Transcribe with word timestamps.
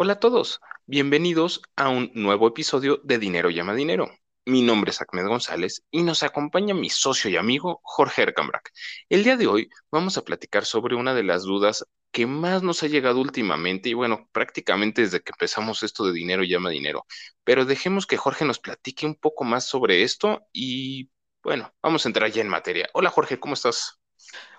Hola 0.00 0.12
a 0.12 0.20
todos, 0.20 0.60
bienvenidos 0.86 1.60
a 1.74 1.88
un 1.88 2.12
nuevo 2.14 2.46
episodio 2.46 3.00
de 3.02 3.18
Dinero 3.18 3.50
llama 3.50 3.74
Dinero. 3.74 4.08
Mi 4.46 4.62
nombre 4.62 4.92
es 4.92 5.00
Ahmed 5.00 5.26
González 5.26 5.82
y 5.90 6.04
nos 6.04 6.22
acompaña 6.22 6.72
mi 6.72 6.88
socio 6.88 7.28
y 7.28 7.36
amigo 7.36 7.80
Jorge 7.82 8.22
Ercambrak. 8.22 8.70
El 9.08 9.24
día 9.24 9.36
de 9.36 9.48
hoy 9.48 9.68
vamos 9.90 10.16
a 10.16 10.22
platicar 10.22 10.64
sobre 10.64 10.94
una 10.94 11.14
de 11.14 11.24
las 11.24 11.42
dudas 11.42 11.84
que 12.12 12.26
más 12.26 12.62
nos 12.62 12.84
ha 12.84 12.86
llegado 12.86 13.20
últimamente 13.20 13.88
y 13.88 13.94
bueno, 13.94 14.28
prácticamente 14.30 15.02
desde 15.02 15.20
que 15.20 15.32
empezamos 15.32 15.82
esto 15.82 16.06
de 16.06 16.12
Dinero 16.12 16.44
llama 16.44 16.70
Dinero. 16.70 17.04
Pero 17.42 17.64
dejemos 17.64 18.06
que 18.06 18.18
Jorge 18.18 18.44
nos 18.44 18.60
platique 18.60 19.04
un 19.04 19.16
poco 19.16 19.42
más 19.42 19.64
sobre 19.64 20.04
esto 20.04 20.46
y 20.52 21.10
bueno, 21.42 21.74
vamos 21.82 22.06
a 22.06 22.08
entrar 22.08 22.30
ya 22.30 22.40
en 22.40 22.48
materia. 22.48 22.88
Hola 22.92 23.10
Jorge, 23.10 23.40
¿cómo 23.40 23.54
estás? 23.54 23.97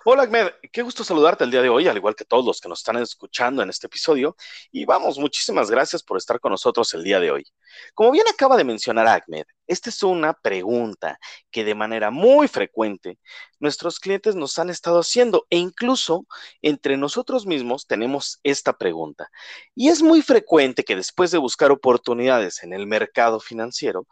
Hola 0.05 0.23
Ahmed, 0.23 0.47
qué 0.71 0.81
gusto 0.81 1.03
saludarte 1.03 1.43
el 1.43 1.51
día 1.51 1.61
de 1.61 1.67
hoy, 1.67 1.87
al 1.87 1.97
igual 1.97 2.15
que 2.15 2.23
todos 2.23 2.45
los 2.45 2.61
que 2.61 2.69
nos 2.69 2.79
están 2.79 2.97
escuchando 2.97 3.61
en 3.61 3.69
este 3.69 3.87
episodio. 3.87 4.35
Y 4.71 4.85
vamos, 4.85 5.19
muchísimas 5.19 5.69
gracias 5.69 6.03
por 6.03 6.17
estar 6.17 6.39
con 6.39 6.51
nosotros 6.51 6.93
el 6.93 7.03
día 7.03 7.19
de 7.19 7.31
hoy. 7.31 7.45
Como 7.93 8.11
bien 8.11 8.25
acaba 8.27 8.55
de 8.55 8.63
mencionar 8.63 9.07
Ahmed, 9.07 9.43
esta 9.67 9.89
es 9.89 10.01
una 10.01 10.33
pregunta 10.33 11.19
que 11.51 11.63
de 11.65 11.75
manera 11.75 12.11
muy 12.11 12.47
frecuente 12.47 13.19
nuestros 13.59 13.99
clientes 13.99 14.35
nos 14.35 14.57
han 14.57 14.69
estado 14.69 14.99
haciendo 14.99 15.45
e 15.49 15.57
incluso 15.57 16.25
entre 16.61 16.95
nosotros 16.95 17.45
mismos 17.45 17.85
tenemos 17.85 18.39
esta 18.43 18.77
pregunta. 18.77 19.29
Y 19.75 19.89
es 19.89 20.01
muy 20.01 20.21
frecuente 20.21 20.83
que 20.85 20.95
después 20.95 21.29
de 21.31 21.37
buscar 21.37 21.71
oportunidades 21.71 22.63
en 22.63 22.73
el 22.73 22.87
mercado 22.87 23.39
financiero, 23.41 24.07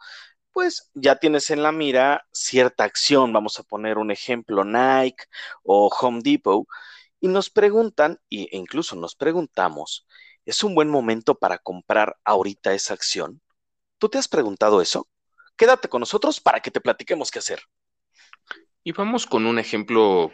pues 0.52 0.90
ya 0.94 1.16
tienes 1.16 1.50
en 1.50 1.62
la 1.62 1.72
mira 1.72 2.26
cierta 2.32 2.84
acción, 2.84 3.32
vamos 3.32 3.58
a 3.58 3.62
poner 3.62 3.98
un 3.98 4.10
ejemplo, 4.10 4.64
Nike 4.64 5.24
o 5.62 5.88
Home 5.88 6.20
Depot, 6.22 6.66
y 7.20 7.28
nos 7.28 7.50
preguntan, 7.50 8.20
e 8.30 8.48
incluso 8.52 8.96
nos 8.96 9.14
preguntamos, 9.14 10.06
¿es 10.44 10.62
un 10.64 10.74
buen 10.74 10.88
momento 10.88 11.34
para 11.34 11.58
comprar 11.58 12.16
ahorita 12.24 12.74
esa 12.74 12.94
acción? 12.94 13.40
¿Tú 13.98 14.08
te 14.08 14.18
has 14.18 14.28
preguntado 14.28 14.80
eso? 14.80 15.08
Quédate 15.56 15.88
con 15.88 16.00
nosotros 16.00 16.40
para 16.40 16.60
que 16.60 16.70
te 16.70 16.80
platiquemos 16.80 17.30
qué 17.30 17.40
hacer. 17.40 17.60
Y 18.84 18.92
vamos 18.92 19.26
con 19.26 19.46
un 19.46 19.58
ejemplo 19.58 20.30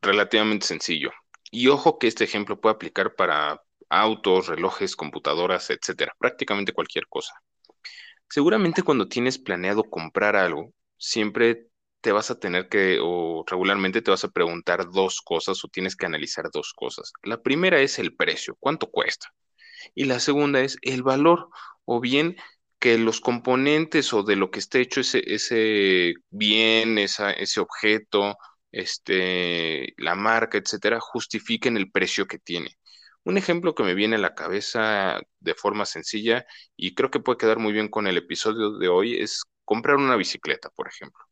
relativamente 0.00 0.66
sencillo. 0.66 1.10
Y 1.50 1.68
ojo 1.68 1.98
que 1.98 2.06
este 2.06 2.24
ejemplo 2.24 2.60
puede 2.60 2.76
aplicar 2.76 3.16
para 3.16 3.62
autos, 3.88 4.46
relojes, 4.46 4.94
computadoras, 4.94 5.70
etcétera, 5.70 6.14
prácticamente 6.18 6.72
cualquier 6.72 7.08
cosa. 7.08 7.34
Seguramente 8.30 8.82
cuando 8.84 9.08
tienes 9.08 9.38
planeado 9.38 9.84
comprar 9.84 10.36
algo, 10.36 10.72
siempre 10.96 11.66
te 12.00 12.12
vas 12.12 12.30
a 12.30 12.38
tener 12.38 12.68
que, 12.68 12.98
o 13.02 13.44
regularmente 13.46 14.02
te 14.02 14.10
vas 14.10 14.24
a 14.24 14.30
preguntar 14.30 14.90
dos 14.90 15.20
cosas 15.20 15.64
o 15.64 15.68
tienes 15.68 15.96
que 15.96 16.06
analizar 16.06 16.48
dos 16.52 16.72
cosas. 16.72 17.12
La 17.24 17.42
primera 17.42 17.80
es 17.80 17.98
el 17.98 18.14
precio, 18.14 18.56
cuánto 18.60 18.88
cuesta. 18.90 19.34
Y 19.94 20.04
la 20.04 20.20
segunda 20.20 20.60
es 20.60 20.78
el 20.82 21.02
valor, 21.02 21.48
o 21.84 22.00
bien 22.00 22.36
que 22.78 22.98
los 22.98 23.20
componentes 23.20 24.12
o 24.12 24.22
de 24.22 24.36
lo 24.36 24.50
que 24.50 24.60
esté 24.60 24.80
hecho 24.80 25.00
ese, 25.00 25.22
ese 25.26 26.14
bien, 26.30 26.98
ese 26.98 27.60
objeto, 27.60 28.36
este, 28.72 29.92
la 29.98 30.14
marca, 30.14 30.56
etcétera, 30.58 31.00
justifiquen 31.00 31.76
el 31.76 31.90
precio 31.90 32.26
que 32.26 32.38
tiene. 32.38 32.76
Un 33.24 33.36
ejemplo 33.36 33.74
que 33.74 33.82
me 33.82 33.94
viene 33.94 34.16
a 34.16 34.18
la 34.20 34.34
cabeza 34.34 35.20
de 35.40 35.54
forma 35.54 35.84
sencilla 35.84 36.46
y 36.76 36.94
creo 36.94 37.10
que 37.10 37.20
puede 37.20 37.38
quedar 37.38 37.58
muy 37.58 37.72
bien 37.72 37.88
con 37.88 38.06
el 38.06 38.16
episodio 38.16 38.78
de 38.78 38.88
hoy 38.88 39.20
es 39.20 39.42
comprar 39.64 39.96
una 39.96 40.16
bicicleta, 40.16 40.70
por 40.70 40.88
ejemplo. 40.88 41.22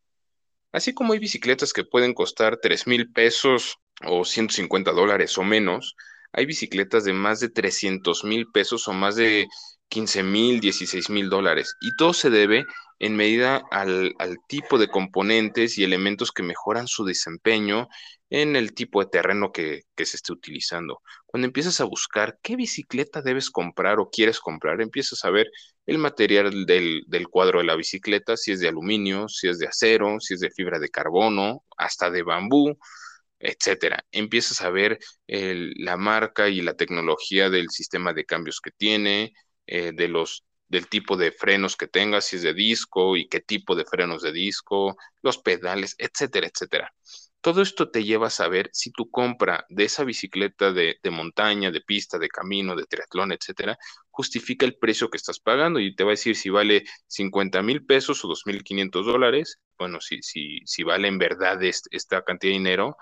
Así 0.72 0.92
como 0.92 1.12
hay 1.12 1.19
bicicletas 1.19 1.72
que 1.72 1.84
pueden 1.84 2.14
costar 2.14 2.58
3 2.61 2.86
mil 2.86 3.11
pesos 3.12 3.78
o 4.05 4.25
150 4.25 4.92
dólares 4.92 5.39
o 5.39 5.42
menos, 5.42 5.97
hay 6.33 6.47
bicicletas 6.47 7.05
de 7.05 7.14
más 7.14 7.41
de 7.41 7.48
300 7.48 8.25
mil 8.25 8.47
pesos 8.52 8.86
o 8.86 8.92
más 8.92 9.17
de 9.17 9.47
15 9.89 10.23
mil, 10.23 10.61
16 10.61 11.11
mil 11.11 11.30
dólares. 11.30 11.74
Y 11.80 11.96
todo 11.96 12.13
se 12.13 12.30
debe 12.30 12.64
en 12.98 13.17
medida 13.17 13.63
al, 13.70 14.14
tipo 14.48 14.79
de 14.79 14.89
componentes 14.89 15.79
y 15.79 15.84
elementos 15.84 16.33
que 16.33 16.42
mejoran 16.42 16.86
su 16.86 17.05
desempeño 17.05 17.89
en 18.30 18.56
el 18.56 18.74
tipo 18.74 19.02
de 19.02 19.11
terreno 19.11 19.52
que, 19.52 19.83
se 19.96 20.16
esté 20.16 20.33
utilizando. 20.33 21.02
Cuando 21.27 21.46
empiezas 21.46 21.80
a 21.80 21.84
buscar 21.84 22.39
qué 22.42 22.56
bicicleta 22.56 23.22
debes 23.22 23.50
comprar 23.50 23.98
o 24.00 24.11
quieres 24.11 24.40
comprar, 24.40 24.80
empiezas 24.80 25.24
a 25.24 25.30
ver 25.30 25.50
el 25.86 25.98
material 25.98 26.66
del, 26.66 27.05
cuadro 27.30 27.61
de 27.61 27.64
la 27.66 27.77
bicicleta, 27.77 28.36
si 28.36 28.52
es 28.52 28.61
de 28.61 28.68
aluminio, 28.68 29.28
si 29.28 29.48
es 29.48 29.58
de 29.58 29.66
acero, 29.66 30.20
si 30.20 30.34
es 30.34 30.40
de 30.40 30.50
fibra 30.50 30.78
de 30.78 30.90
carbono, 30.90 31.64
hasta 31.77 32.11
de 32.11 32.22
bambú, 32.22 32.77
etcétera. 33.39 34.05
Empiezas 34.12 34.60
a 34.62 34.70
ver 34.70 34.98
la 35.27 35.96
marca 35.96 36.48
y 36.48 36.60
la 36.60 36.74
tecnología 36.74 37.50
del 37.50 37.70
sistema 37.70 38.12
de 38.12 38.24
cambios 38.24 38.60
que 38.60 38.70
tiene, 38.72 39.33
eh, 39.66 39.92
de 39.95 40.08
los 40.08 40.45
del 40.68 40.89
tipo 40.89 41.16
de 41.16 41.33
frenos 41.33 41.77
que 41.77 41.86
tengas, 41.89 42.27
si 42.27 42.36
es 42.36 42.42
de 42.42 42.52
disco 42.55 43.16
y 43.16 43.28
qué 43.28 43.40
tipo 43.40 43.74
de 43.74 43.84
frenos 43.86 44.22
de 44.22 44.33
disco, 44.33 44.96
los 45.22 45.39
pedales, 45.39 45.95
etcétera, 45.98 46.46
etcétera. 46.46 46.92
Todo 47.41 47.63
esto 47.63 47.91
te 47.91 48.05
lleva 48.05 48.27
a 48.27 48.31
saber 48.31 48.69
si 48.73 48.91
tu 48.91 49.11
compra 49.11 49.65
de 49.69 49.85
esa 49.85 50.05
bicicleta 50.05 50.73
de, 50.73 50.99
montaña, 51.11 51.71
de 51.71 51.81
pista, 51.81 52.19
de 52.19 52.29
camino, 52.29 52.75
de 52.77 52.85
triatlón, 52.85 53.33
etcétera, 53.33 53.79
justifica 54.11 54.67
el 54.67 54.77
precio 54.77 55.09
que 55.09 55.17
estás 55.17 55.39
pagando 55.41 55.79
y 55.81 55.95
te 55.95 56.05
va 56.05 56.11
a 56.11 56.13
decir 56.19 56.37
si 56.37 56.51
vale 56.51 56.85
50 57.07 57.63
mil 57.63 57.85
pesos 57.87 58.25
o 58.25 58.29
2.500 58.29 59.07
dólares, 59.07 59.59
bueno, 59.79 60.01
si, 60.01 60.21
si, 60.23 60.61
si 60.67 60.83
vale 60.83 61.09
en 61.09 61.19
verdad 61.19 61.63
esta 61.63 62.23
cantidad 62.23 62.51
de 62.51 62.59
dinero, 62.59 62.97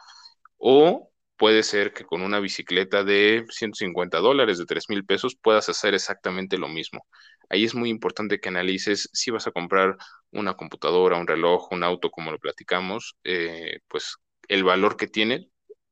o 0.59 1.11
puede 1.37 1.63
ser 1.63 1.93
que 1.93 2.05
con 2.05 2.23
una 2.23 2.41
bicicleta 2.41 3.05
de 3.05 3.45
150 3.51 4.19
dólares, 4.19 4.59
de 4.59 4.67
3 4.67 4.89
mil 4.89 5.05
pesos, 5.05 5.37
puedas 5.37 5.69
hacer 5.69 5.95
exactamente 5.95 6.59
lo 6.59 6.69
mismo. 6.69 7.07
Ahí 7.49 7.65
es 7.65 7.75
muy 7.75 7.91
importante 7.91 8.41
que 8.41 8.49
analices 8.49 9.09
si 9.13 9.31
vas 9.31 9.47
a 9.47 9.53
comprar 9.53 9.97
una 10.33 10.55
computadora, 10.55 11.19
un 11.19 11.27
reloj, 11.27 11.69
un 11.73 11.85
auto, 11.85 12.11
como 12.11 12.31
lo 12.33 12.39
platicamos, 12.39 13.17
eh, 13.25 13.81
pues 13.89 14.17
el 14.49 14.65
valor 14.65 14.97
que 14.97 15.09
tiene 15.09 15.51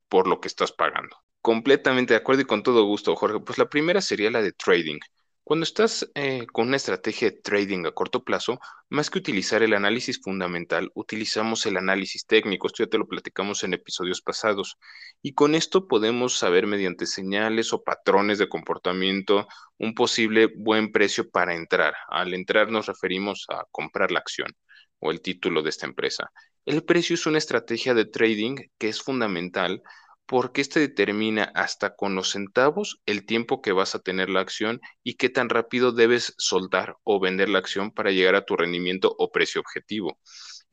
por 0.09 0.27
lo 0.27 0.39
que 0.39 0.47
estás 0.47 0.71
pagando. 0.71 1.17
Completamente 1.41 2.13
de 2.13 2.19
acuerdo 2.19 2.41
y 2.41 2.45
con 2.45 2.63
todo 2.63 2.85
gusto, 2.85 3.15
Jorge. 3.15 3.39
Pues 3.39 3.57
la 3.57 3.69
primera 3.69 4.01
sería 4.01 4.31
la 4.31 4.41
de 4.41 4.51
trading. 4.51 4.99
Cuando 5.45 5.63
estás 5.63 6.09
eh, 6.15 6.47
con 6.51 6.69
una 6.69 6.77
estrategia 6.77 7.29
de 7.29 7.39
trading 7.39 7.85
a 7.85 7.91
corto 7.91 8.23
plazo, 8.23 8.59
más 8.89 9.11
que 9.11 9.19
utilizar 9.19 9.61
el 9.61 9.75
análisis 9.75 10.19
fundamental, 10.19 10.89
utilizamos 10.95 11.67
el 11.67 11.77
análisis 11.77 12.25
técnico. 12.25 12.65
Esto 12.65 12.83
ya 12.83 12.89
te 12.89 12.97
lo 12.97 13.07
platicamos 13.07 13.63
en 13.63 13.75
episodios 13.75 14.21
pasados. 14.23 14.77
Y 15.21 15.33
con 15.35 15.53
esto 15.53 15.87
podemos 15.87 16.39
saber 16.39 16.65
mediante 16.65 17.05
señales 17.05 17.73
o 17.73 17.83
patrones 17.83 18.39
de 18.39 18.49
comportamiento 18.49 19.47
un 19.77 19.93
posible 19.93 20.47
buen 20.47 20.91
precio 20.91 21.29
para 21.29 21.53
entrar. 21.53 21.93
Al 22.07 22.33
entrar 22.33 22.71
nos 22.71 22.87
referimos 22.87 23.45
a 23.49 23.65
comprar 23.69 24.11
la 24.11 24.19
acción 24.19 24.51
o 24.97 25.11
el 25.11 25.21
título 25.21 25.61
de 25.61 25.69
esta 25.69 25.85
empresa. 25.85 26.31
El 26.65 26.83
precio 26.83 27.13
es 27.15 27.25
una 27.25 27.37
estrategia 27.37 27.93
de 27.93 28.05
trading 28.05 28.57
que 28.77 28.87
es 28.89 29.01
fundamental 29.01 29.81
porque 30.25 30.61
este 30.61 30.79
determina 30.79 31.43
hasta 31.55 31.95
con 31.95 32.15
los 32.15 32.31
centavos 32.31 33.01
el 33.05 33.25
tiempo 33.25 33.61
que 33.61 33.71
vas 33.71 33.95
a 33.95 33.99
tener 33.99 34.29
la 34.29 34.41
acción 34.41 34.81
y 35.03 35.15
qué 35.15 35.29
tan 35.29 35.49
rápido 35.49 35.91
debes 35.91 36.33
soltar 36.37 36.97
o 37.03 37.19
vender 37.19 37.49
la 37.49 37.59
acción 37.59 37.91
para 37.91 38.11
llegar 38.11 38.35
a 38.35 38.45
tu 38.45 38.55
rendimiento 38.55 39.15
o 39.17 39.31
precio 39.31 39.61
objetivo. 39.61 40.19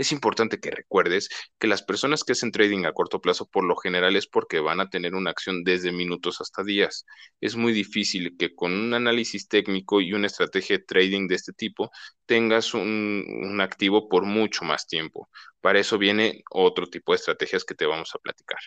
Es 0.02 0.10
importante 0.10 0.58
que 0.58 0.72
recuerdes 0.72 1.28
que 1.60 1.68
las 1.68 1.84
personas 1.84 2.24
que 2.24 2.32
hacen 2.32 2.50
trading 2.50 2.86
a 2.86 2.92
corto 2.92 3.20
plazo 3.20 3.46
por 3.46 3.62
lo 3.62 3.76
general 3.76 4.16
es 4.16 4.26
porque 4.26 4.58
van 4.58 4.80
a 4.80 4.90
tener 4.90 5.14
una 5.14 5.30
acción 5.30 5.62
desde 5.62 5.92
minutos 5.92 6.40
hasta 6.40 6.64
días. 6.64 7.06
Es 7.40 7.54
muy 7.54 7.72
difícil 7.72 8.36
que 8.36 8.52
con 8.52 8.72
un 8.72 8.94
análisis 8.94 9.46
técnico 9.46 10.00
y 10.00 10.12
una 10.12 10.26
estrategia 10.26 10.78
de 10.78 10.82
trading 10.82 11.28
de 11.28 11.36
este 11.36 11.52
tipo 11.52 11.92
tengas 12.26 12.74
un, 12.74 13.60
activo 13.60 14.08
por 14.08 14.24
mucho 14.24 14.64
más 14.64 14.88
tiempo. 14.88 15.28
Para 15.60 15.78
eso 15.78 15.98
viene 15.98 16.42
otro 16.50 16.88
tipo 16.88 17.12
de 17.12 17.18
estrategias 17.18 17.64
que 17.64 17.76
te 17.76 17.86
vamos 17.86 18.10
a 18.12 18.18
platicar. 18.18 18.58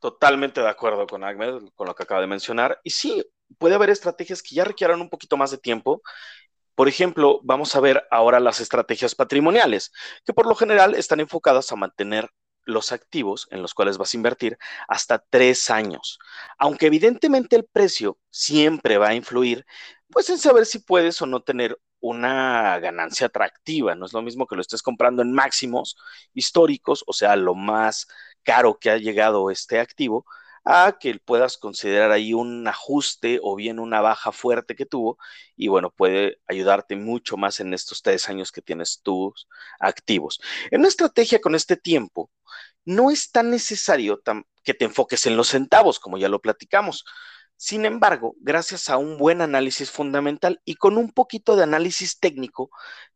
Totalmente 0.00 0.60
de 0.60 0.70
acuerdo 0.70 1.06
con 1.06 1.22
Ahmed, 1.22 1.68
con 1.76 1.86
lo 1.86 1.94
que 1.94 2.02
acaba 2.02 2.20
de 2.20 2.26
mencionar. 2.26 2.80
Y 2.82 2.90
sí, 2.90 3.24
puede 3.58 3.76
haber 3.76 3.90
estrategias 3.90 4.42
que 4.42 4.56
ya 4.56 4.64
requieran 4.64 5.00
un 5.00 5.08
poquito 5.08 5.36
más 5.36 5.52
de 5.52 5.58
tiempo. 5.58 6.02
Por 6.74 6.88
ejemplo, 6.88 7.40
vamos 7.42 7.74
a 7.76 7.80
ver 7.80 8.06
ahora 8.10 8.40
las 8.40 8.60
estrategias 8.60 9.14
patrimoniales, 9.14 9.92
que 10.24 10.32
por 10.32 10.46
lo 10.46 10.54
general 10.54 10.94
están 10.94 11.20
enfocadas 11.20 11.70
a 11.72 11.76
mantener 11.76 12.30
los 12.64 12.92
activos 12.92 13.48
en 13.50 13.62
los 13.62 13.74
cuales 13.74 13.98
vas 13.98 14.14
a 14.14 14.16
invertir 14.16 14.58
hasta 14.88 15.18
tres 15.30 15.70
años. 15.70 16.18
Aunque 16.58 16.86
evidentemente 16.86 17.56
el 17.56 17.64
precio 17.64 18.18
siempre 18.30 18.98
va 18.98 19.08
a 19.08 19.14
influir, 19.14 19.66
pues 20.10 20.30
en 20.30 20.38
saber 20.38 20.66
si 20.66 20.78
puedes 20.80 21.20
o 21.22 21.26
no 21.26 21.42
tener 21.42 21.78
una 22.00 22.78
ganancia 22.78 23.26
atractiva. 23.26 23.94
No 23.94 24.06
es 24.06 24.12
lo 24.12 24.22
mismo 24.22 24.46
que 24.46 24.56
lo 24.56 24.62
estés 24.62 24.82
comprando 24.82 25.22
en 25.22 25.32
máximos 25.32 25.96
históricos, 26.34 27.04
o 27.06 27.12
sea, 27.12 27.36
lo 27.36 27.54
más 27.54 28.08
caro 28.42 28.78
que 28.78 28.90
ha 28.90 28.96
llegado 28.96 29.50
este 29.50 29.78
activo, 29.78 30.24
a 30.64 30.96
que 31.00 31.18
puedas 31.24 31.56
considerar 31.58 32.10
ahí 32.12 32.34
un 32.34 32.66
ajuste 32.68 33.40
o 33.42 33.56
bien 33.56 33.78
una 33.78 34.00
baja 34.00 34.32
fuerte 34.32 34.74
que 34.76 34.86
tuvo 34.86 35.18
y 35.56 35.68
bueno, 35.68 35.90
puede 35.90 36.38
ayudarte 36.46 36.96
mucho 36.96 37.36
más 37.36 37.60
en 37.60 37.74
estos 37.74 38.02
tres 38.02 38.28
años 38.28 38.52
que 38.52 38.62
tienes 38.62 39.00
tus 39.02 39.48
activos. 39.78 40.40
En 40.70 40.80
una 40.80 40.88
estrategia 40.88 41.40
con 41.40 41.54
este 41.54 41.76
tiempo, 41.76 42.30
no 42.84 43.10
es 43.10 43.30
tan 43.30 43.50
necesario 43.50 44.20
que 44.64 44.74
te 44.74 44.84
enfoques 44.84 45.26
en 45.26 45.36
los 45.36 45.48
centavos, 45.48 46.00
como 46.00 46.18
ya 46.18 46.28
lo 46.28 46.40
platicamos. 46.40 47.04
Sin 47.56 47.84
embargo, 47.84 48.34
gracias 48.40 48.88
a 48.88 48.96
un 48.96 49.18
buen 49.18 49.42
análisis 49.42 49.90
fundamental 49.90 50.60
y 50.64 50.76
con 50.76 50.96
un 50.96 51.12
poquito 51.12 51.56
de 51.56 51.64
análisis 51.64 52.18
técnico, 52.18 52.70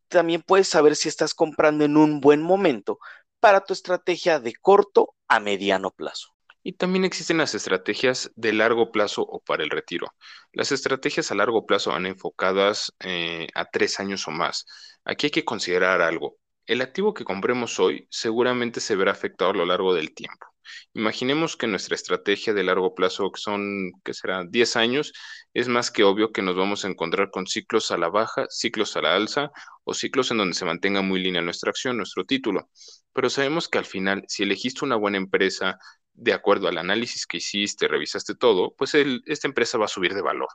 también 0.08 0.42
puedes 0.42 0.68
saber 0.68 0.96
si 0.96 1.08
estás 1.08 1.34
comprando 1.34 1.84
en 1.84 1.96
un 1.96 2.20
buen 2.20 2.42
momento 2.42 2.98
para 3.40 3.64
tu 3.64 3.72
estrategia 3.72 4.40
de 4.40 4.54
corto 4.54 5.14
a 5.28 5.40
mediano 5.40 5.90
plazo. 5.90 6.33
Y 6.66 6.72
también 6.72 7.04
existen 7.04 7.36
las 7.38 7.54
estrategias 7.54 8.32
de 8.36 8.54
largo 8.54 8.90
plazo 8.90 9.22
o 9.22 9.40
para 9.40 9.62
el 9.62 9.70
retiro. 9.70 10.08
Las 10.52 10.72
estrategias 10.72 11.30
a 11.30 11.34
largo 11.34 11.66
plazo 11.66 11.90
van 11.90 12.06
enfocadas 12.06 12.92
eh, 13.00 13.48
a 13.54 13.66
tres 13.66 14.00
años 14.00 14.26
o 14.26 14.30
más. 14.30 14.64
Aquí 15.04 15.26
hay 15.26 15.30
que 15.30 15.44
considerar 15.44 16.00
algo. 16.00 16.38
El 16.66 16.80
activo 16.80 17.12
que 17.12 17.24
compremos 17.24 17.78
hoy 17.78 18.08
seguramente 18.10 18.80
se 18.80 18.96
verá 18.96 19.12
afectado 19.12 19.50
a 19.50 19.54
lo 19.54 19.66
largo 19.66 19.94
del 19.94 20.14
tiempo. 20.14 20.46
Imaginemos 20.94 21.58
que 21.58 21.66
nuestra 21.66 21.94
estrategia 21.94 22.54
de 22.54 22.64
largo 22.64 22.94
plazo, 22.94 23.30
que 23.30 23.40
son, 23.40 23.92
que 24.02 24.14
será 24.14 24.44
10 24.48 24.76
años, 24.76 25.12
es 25.52 25.68
más 25.68 25.90
que 25.90 26.04
obvio 26.04 26.32
que 26.32 26.40
nos 26.40 26.56
vamos 26.56 26.84
a 26.84 26.88
encontrar 26.88 27.30
con 27.30 27.46
ciclos 27.46 27.90
a 27.90 27.98
la 27.98 28.08
baja, 28.08 28.46
ciclos 28.48 28.96
a 28.96 29.02
la 29.02 29.14
alza 29.14 29.50
o 29.84 29.92
ciclos 29.92 30.30
en 30.30 30.38
donde 30.38 30.54
se 30.54 30.64
mantenga 30.64 31.02
muy 31.02 31.20
línea 31.20 31.42
nuestra 31.42 31.68
acción, 31.70 31.98
nuestro 31.98 32.24
título. 32.24 32.70
Pero 33.12 33.28
sabemos 33.28 33.68
que 33.68 33.78
al 33.78 33.84
final, 33.84 34.24
si 34.28 34.42
elegiste 34.44 34.84
una 34.84 34.96
buena 34.96 35.18
empresa, 35.18 35.78
de 36.14 36.32
acuerdo 36.32 36.68
al 36.68 36.78
análisis 36.78 37.26
que 37.26 37.38
hiciste, 37.38 37.88
revisaste 37.88 38.34
todo, 38.34 38.74
pues 38.76 38.94
esta 38.94 39.48
empresa 39.48 39.78
va 39.78 39.86
a 39.86 39.88
subir 39.88 40.14
de 40.14 40.22
valor. 40.22 40.48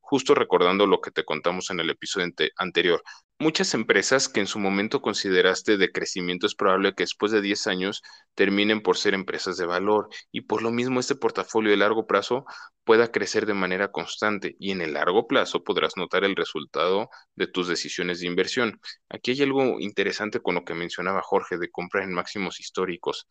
Justo 0.00 0.34
recordando 0.34 0.86
lo 0.86 1.00
que 1.00 1.10
te 1.10 1.24
contamos 1.24 1.70
en 1.70 1.80
el 1.80 1.90
episodio 1.90 2.28
anterior. 2.56 3.02
Muchas 3.38 3.74
empresas 3.74 4.28
que 4.28 4.40
en 4.40 4.46
su 4.46 4.58
momento 4.58 5.02
consideraste 5.02 5.76
de 5.76 5.90
crecimiento 5.90 6.46
es 6.46 6.54
probable 6.54 6.94
que 6.94 7.02
después 7.02 7.32
de 7.32 7.40
10 7.40 7.66
años 7.66 8.02
terminen 8.34 8.82
por 8.82 8.96
ser 8.96 9.14
empresas 9.14 9.56
de 9.56 9.66
valor 9.66 10.08
y 10.30 10.42
por 10.42 10.62
lo 10.62 10.70
mismo 10.70 11.00
este 11.00 11.16
portafolio 11.16 11.70
de 11.70 11.76
largo 11.76 12.06
plazo 12.06 12.44
pueda 12.84 13.10
crecer 13.10 13.46
de 13.46 13.54
manera 13.54 13.90
constante 13.90 14.54
y 14.58 14.70
en 14.70 14.80
el 14.80 14.92
largo 14.92 15.26
plazo 15.26 15.64
podrás 15.64 15.96
notar 15.96 16.24
el 16.24 16.36
resultado 16.36 17.10
de 17.34 17.48
tus 17.48 17.68
decisiones 17.68 18.20
de 18.20 18.26
inversión. 18.26 18.80
Aquí 19.08 19.32
hay 19.32 19.42
algo 19.42 19.80
interesante 19.80 20.40
con 20.40 20.54
lo 20.54 20.64
que 20.64 20.74
mencionaba 20.74 21.22
Jorge 21.22 21.58
de 21.58 21.70
comprar 21.70 22.04
en 22.04 22.12
máximos 22.12 22.60
históricos 22.60 23.28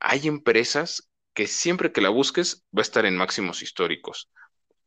hay 0.00 0.28
empresas 0.28 1.10
que 1.34 1.46
siempre 1.46 1.92
que 1.92 2.00
la 2.00 2.08
busques 2.08 2.64
va 2.76 2.80
a 2.80 2.82
estar 2.82 3.06
en 3.06 3.16
máximos 3.16 3.62
históricos. 3.62 4.30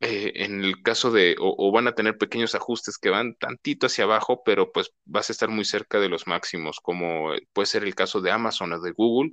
Eh, 0.01 0.43
en 0.43 0.63
el 0.63 0.81
caso 0.83 1.11
de, 1.11 1.35
o, 1.39 1.71
van 1.71 1.87
a 1.87 1.95
tener 1.95 2.17
pequeños 2.17 2.55
ajustes 2.55 2.97
que 2.97 3.09
van 3.09 3.35
tantito 3.35 3.87
hacia 3.87 4.03
abajo, 4.03 4.43
pero 4.43 4.71
pues 4.73 4.91
vas 5.05 5.29
a 5.29 5.33
estar 5.33 5.49
muy 5.49 5.63
cerca 5.63 5.99
de 5.99 6.09
los 6.09 6.27
máximos, 6.27 6.79
como 6.81 7.31
puede 7.53 7.67
ser 7.67 7.83
el 7.85 7.95
caso 7.95 8.19
de 8.19 8.31
Amazon 8.31 8.73
o 8.73 8.81
de 8.81 8.91
Google, 8.91 9.31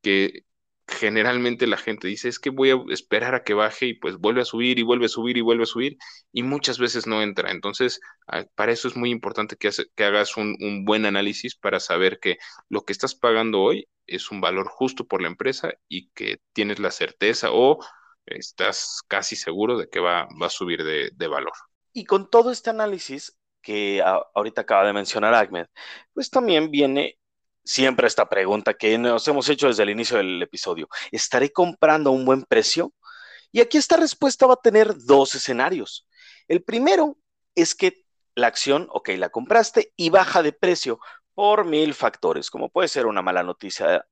que 0.00 0.44
generalmente 0.92 1.66
la 1.66 1.76
gente 1.76 2.08
dice, 2.08 2.28
es 2.28 2.38
que 2.38 2.50
voy 2.50 2.70
a 2.70 2.80
esperar 2.90 3.34
a 3.34 3.42
que 3.42 3.54
baje 3.54 3.86
y 3.86 3.94
pues 3.94 4.16
vuelve 4.18 4.42
a 4.42 4.44
subir 4.44 4.78
y 4.78 4.82
vuelve 4.82 5.06
a 5.06 5.08
subir 5.08 5.36
y 5.36 5.40
vuelve 5.40 5.64
a 5.64 5.66
subir 5.66 5.98
y 6.32 6.42
muchas 6.42 6.78
veces 6.78 7.06
no 7.06 7.22
entra. 7.22 7.50
Entonces, 7.50 8.00
ah, 8.28 8.44
para 8.54 8.72
eso 8.72 8.88
es 8.88 8.96
muy 8.96 9.10
importante 9.10 9.56
que, 9.56 9.70
hagas 10.04 10.36
un, 10.36 10.84
buen 10.84 11.06
análisis 11.06 11.56
para 11.56 11.80
saber 11.80 12.20
que 12.20 12.38
lo 12.68 12.84
que 12.84 12.92
estás 12.92 13.14
pagando 13.14 13.60
hoy 13.60 13.88
es 14.06 14.30
un 14.30 14.40
valor 14.40 14.68
justo 14.68 15.06
por 15.06 15.22
la 15.22 15.28
empresa 15.28 15.72
y 15.88 16.10
que 16.10 16.40
tienes 16.52 16.78
la 16.78 16.90
certeza 16.90 17.48
o 17.52 17.78
estás 18.26 19.00
casi 19.08 19.36
seguro 19.36 19.78
de 19.78 19.88
que 19.88 20.00
va, 20.00 20.28
va 20.40 20.46
a 20.46 20.50
subir 20.50 20.84
de, 20.84 21.10
de 21.14 21.26
valor. 21.28 21.52
Y 21.92 22.04
con 22.04 22.30
todo 22.30 22.50
este 22.50 22.70
análisis 22.70 23.36
que 23.62 24.02
ahorita 24.34 24.62
acaba 24.62 24.86
de 24.86 24.92
mencionar 24.92 25.34
Ahmed, 25.34 25.66
pues 26.12 26.30
también 26.30 26.70
viene 26.70 27.18
siempre 27.64 28.06
esta 28.06 28.28
pregunta 28.28 28.74
que 28.74 28.96
nos 28.98 29.26
hemos 29.28 29.48
hecho 29.48 29.68
desde 29.68 29.82
el 29.82 29.90
inicio 29.90 30.16
del 30.16 30.42
episodio. 30.42 30.88
¿Estaré 31.10 31.52
comprando 31.52 32.10
a 32.10 32.12
un 32.12 32.24
buen 32.24 32.42
precio? 32.44 32.92
Y 33.52 33.60
aquí 33.60 33.78
esta 33.78 33.96
respuesta 33.96 34.46
va 34.46 34.54
a 34.54 34.62
tener 34.62 34.94
dos 35.04 35.34
escenarios. 35.34 36.06
El 36.48 36.62
primero 36.62 37.16
es 37.54 37.74
que 37.74 38.04
la 38.34 38.46
acción, 38.46 38.88
ok, 38.90 39.10
la 39.10 39.28
compraste 39.28 39.92
y 39.96 40.10
baja 40.10 40.42
de 40.42 40.52
precio 40.52 40.98
por 41.34 41.64
mil 41.64 41.94
factores, 41.94 42.50
como 42.50 42.70
puede 42.70 42.88
ser 42.88 43.06
una 43.06 43.22
mala 43.22 43.42
noticia 43.42 44.06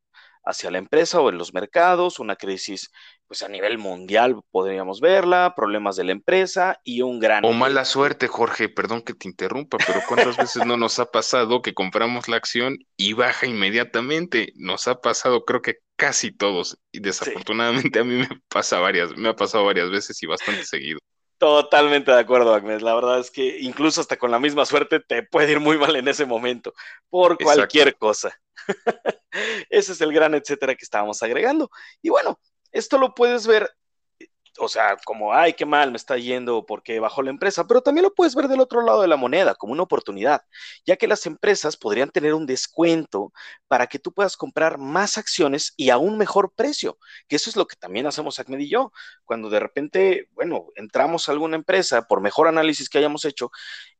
hacia 0.45 0.71
la 0.71 0.79
empresa 0.79 1.21
o 1.21 1.29
en 1.29 1.39
los 1.39 1.55
mercados, 1.55 2.19
una 2.19 2.37
crisis 2.37 2.91
pues 3.27 3.43
a 3.43 3.49
nivel 3.49 3.79
mundial 3.79 4.41
podríamos 4.51 5.01
verla, 5.01 5.55
problemas 5.57 5.95
de 5.95 6.03
la 6.03 6.11
empresa 6.13 6.81
y 6.83 7.03
un 7.03 7.21
gran... 7.21 7.45
O 7.45 7.53
mala 7.53 7.85
suerte, 7.85 8.27
Jorge, 8.27 8.69
perdón 8.69 9.03
que 9.03 9.15
te 9.15 9.29
interrumpa, 9.29 9.79
pero 9.87 10.01
¿cuántas 10.09 10.37
veces 10.37 10.67
no 10.67 10.77
nos 10.77 10.99
ha 10.99 11.13
pasado 11.13 11.63
que 11.63 11.73
compramos 11.73 12.27
la 12.27 12.37
acción 12.37 12.79
y 12.97 13.13
baja 13.13 13.47
inmediatamente? 13.47 14.53
Nos 14.57 14.89
ha 14.89 15.01
pasado 15.01 15.45
creo 15.45 15.63
que 15.63 15.77
casi 15.95 16.33
todos 16.33 16.79
y 16.91 16.99
desafortunadamente 17.01 18.01
a 18.01 18.05
mí 18.05 18.17
me 18.17 18.29
pasa 18.49 18.81
varias, 18.81 19.17
me 19.17 19.29
ha 19.29 19.37
pasado 19.37 19.65
varias 19.65 19.91
veces 19.91 20.21
y 20.23 20.27
bastante 20.27 20.65
seguido. 20.65 20.99
Totalmente 21.41 22.11
de 22.11 22.19
acuerdo, 22.19 22.53
Agnes. 22.53 22.83
La 22.83 22.95
verdad 22.95 23.19
es 23.19 23.31
que 23.31 23.61
incluso 23.61 24.03
hasta 24.03 24.19
con 24.19 24.31
la 24.31 24.39
misma 24.39 24.67
suerte 24.67 25.01
te 25.01 25.23
puede 25.23 25.53
ir 25.53 25.61
muy 25.61 25.79
mal 25.79 25.97
en 25.97 26.07
ese 26.07 26.27
momento, 26.27 26.75
por 27.09 27.39
cualquier 27.39 27.97
cosa. 27.97 28.39
Ese 29.71 29.93
es 29.93 30.01
el 30.01 30.12
gran 30.12 30.35
etcétera 30.35 30.75
que 30.75 30.85
estábamos 30.85 31.23
agregando. 31.23 31.71
Y 32.03 32.11
bueno, 32.11 32.39
esto 32.73 32.99
lo 32.99 33.15
puedes 33.15 33.47
ver, 33.47 33.71
o 34.65 34.69
sea, 34.69 34.97
como, 35.05 35.33
ay, 35.35 35.55
qué 35.55 35.67
mal 35.67 35.91
me 35.91 35.97
está 35.97 36.17
yendo 36.17 36.65
porque 36.67 37.01
bajó 37.01 37.23
la 37.23 37.31
empresa, 37.31 37.67
pero 37.67 37.83
también 37.83 38.05
lo 38.05 38.15
puedes 38.15 38.35
ver 38.35 38.49
del 38.49 38.61
otro 38.61 38.83
lado 38.83 39.03
de 39.03 39.09
la 39.09 39.17
moneda, 39.17 39.55
como 39.55 39.73
una 39.73 39.83
oportunidad, 39.83 40.43
ya 40.87 40.97
que 40.97 41.07
las 41.07 41.27
empresas 41.27 41.77
podrían 41.77 42.11
tener 42.11 42.35
un 42.35 42.47
descuento 42.47 43.33
para 43.69 43.87
que 43.87 43.99
tú 43.99 44.12
puedas 44.12 44.37
comprar 44.37 44.79
más 44.79 45.19
acciones 45.19 45.75
y 45.77 45.91
a 45.91 45.99
un 45.99 46.19
mejor 46.19 46.53
precio, 46.55 46.99
que 47.29 47.37
eso 47.37 47.51
es 47.51 47.57
lo 47.57 47.67
que 47.67 47.77
también 47.77 48.07
hacemos 48.07 48.39
Acmed 48.39 48.61
y 48.61 48.69
yo, 48.71 48.93
cuando 49.25 49.51
de 49.51 49.61
repente, 49.61 50.29
bueno, 50.33 50.69
entramos 50.77 51.29
a 51.29 51.33
alguna 51.33 51.56
empresa 51.56 52.03
por 52.03 52.21
mejor 52.21 52.49
análisis 52.49 52.89
que 52.89 52.99
hayamos 52.99 53.25
hecho 53.25 53.51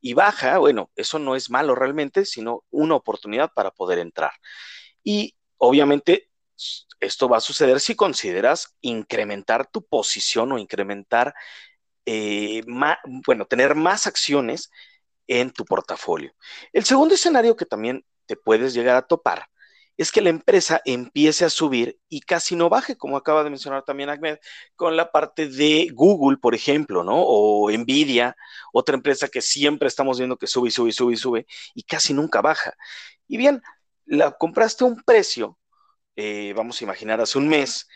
y 0.01 0.15
baja, 0.15 0.59
bueno, 0.59 0.91
eso 0.97 1.19
no 1.19 1.37
es 1.37 1.51
malo 1.51 1.75
realmente, 1.75 2.25
sino 2.25 2.65
una 2.71 2.95
oportunidad 2.95 3.53
para 3.55 3.71
poder 3.71 3.99
entrar. 3.99 4.33
Y 5.03 5.37
obviamente 5.59 6.30
esto 7.01 7.29
va 7.29 7.39
a 7.39 7.41
suceder 7.41 7.81
si 7.81 7.95
consideras 7.95 8.77
incrementar 8.81 9.67
tu 9.71 9.85
posición 9.85 10.53
o 10.53 10.59
incrementar, 10.59 11.35
eh, 12.07 12.62
bueno, 13.27 13.47
tener 13.47 13.75
más 13.75 14.07
acciones 14.07 14.71
en 15.27 15.51
tu 15.51 15.65
portafolio. 15.65 16.33
El 16.73 16.85
segundo 16.85 17.15
escenario 17.15 17.57
que 17.57 17.67
también 17.67 18.05
te 18.27 18.37
puedes 18.37 18.75
llegar 18.75 18.97
a 18.97 19.07
topar 19.07 19.47
es 19.97 20.11
que 20.11 20.23
la 20.23 20.31
empresa 20.31 20.81
empiece 20.87 21.45
a 21.45 21.51
subir 21.51 21.99
y 22.09 22.21
casi 22.23 22.57
no 22.57 22.71
baje, 22.71 22.97
como 22.97 23.19
acaba 23.19 23.45
de 23.45 23.51
mencionar 23.51 23.85
también 23.85 24.09
Ahmed, 24.09 24.39
con 24.75 24.96
la 24.96 25.13
parte 25.13 25.46
de 25.46 25.89
Google, 25.93 26.39
por 26.39 26.55
ejemplo, 26.55 27.05
¿no? 27.05 27.23
O 27.23 27.70
Nvidia, 27.70 28.34
otra 28.73 28.94
empresa 28.94 29.29
que 29.29 29.43
siempre 29.43 29.89
estamos 29.89 30.17
viendo 30.19 30.39
que 30.39 30.46
sube 30.46 30.70
sube 30.70 30.93
sube 30.93 31.13
y 31.13 31.17
sube 31.17 31.46
y 31.75 31.82
casi 31.82 32.15
nunca 32.15 32.41
baja. 32.41 32.73
Y 33.29 33.37
bien, 33.37 33.61
la 34.06 34.32
compraste 34.32 34.84
a 34.84 34.87
un 34.87 35.03
precio 35.03 35.58
eh, 36.20 36.53
vamos 36.55 36.81
a 36.81 36.84
imaginar, 36.84 37.20
hace 37.20 37.39
un 37.39 37.48
mes, 37.48 37.89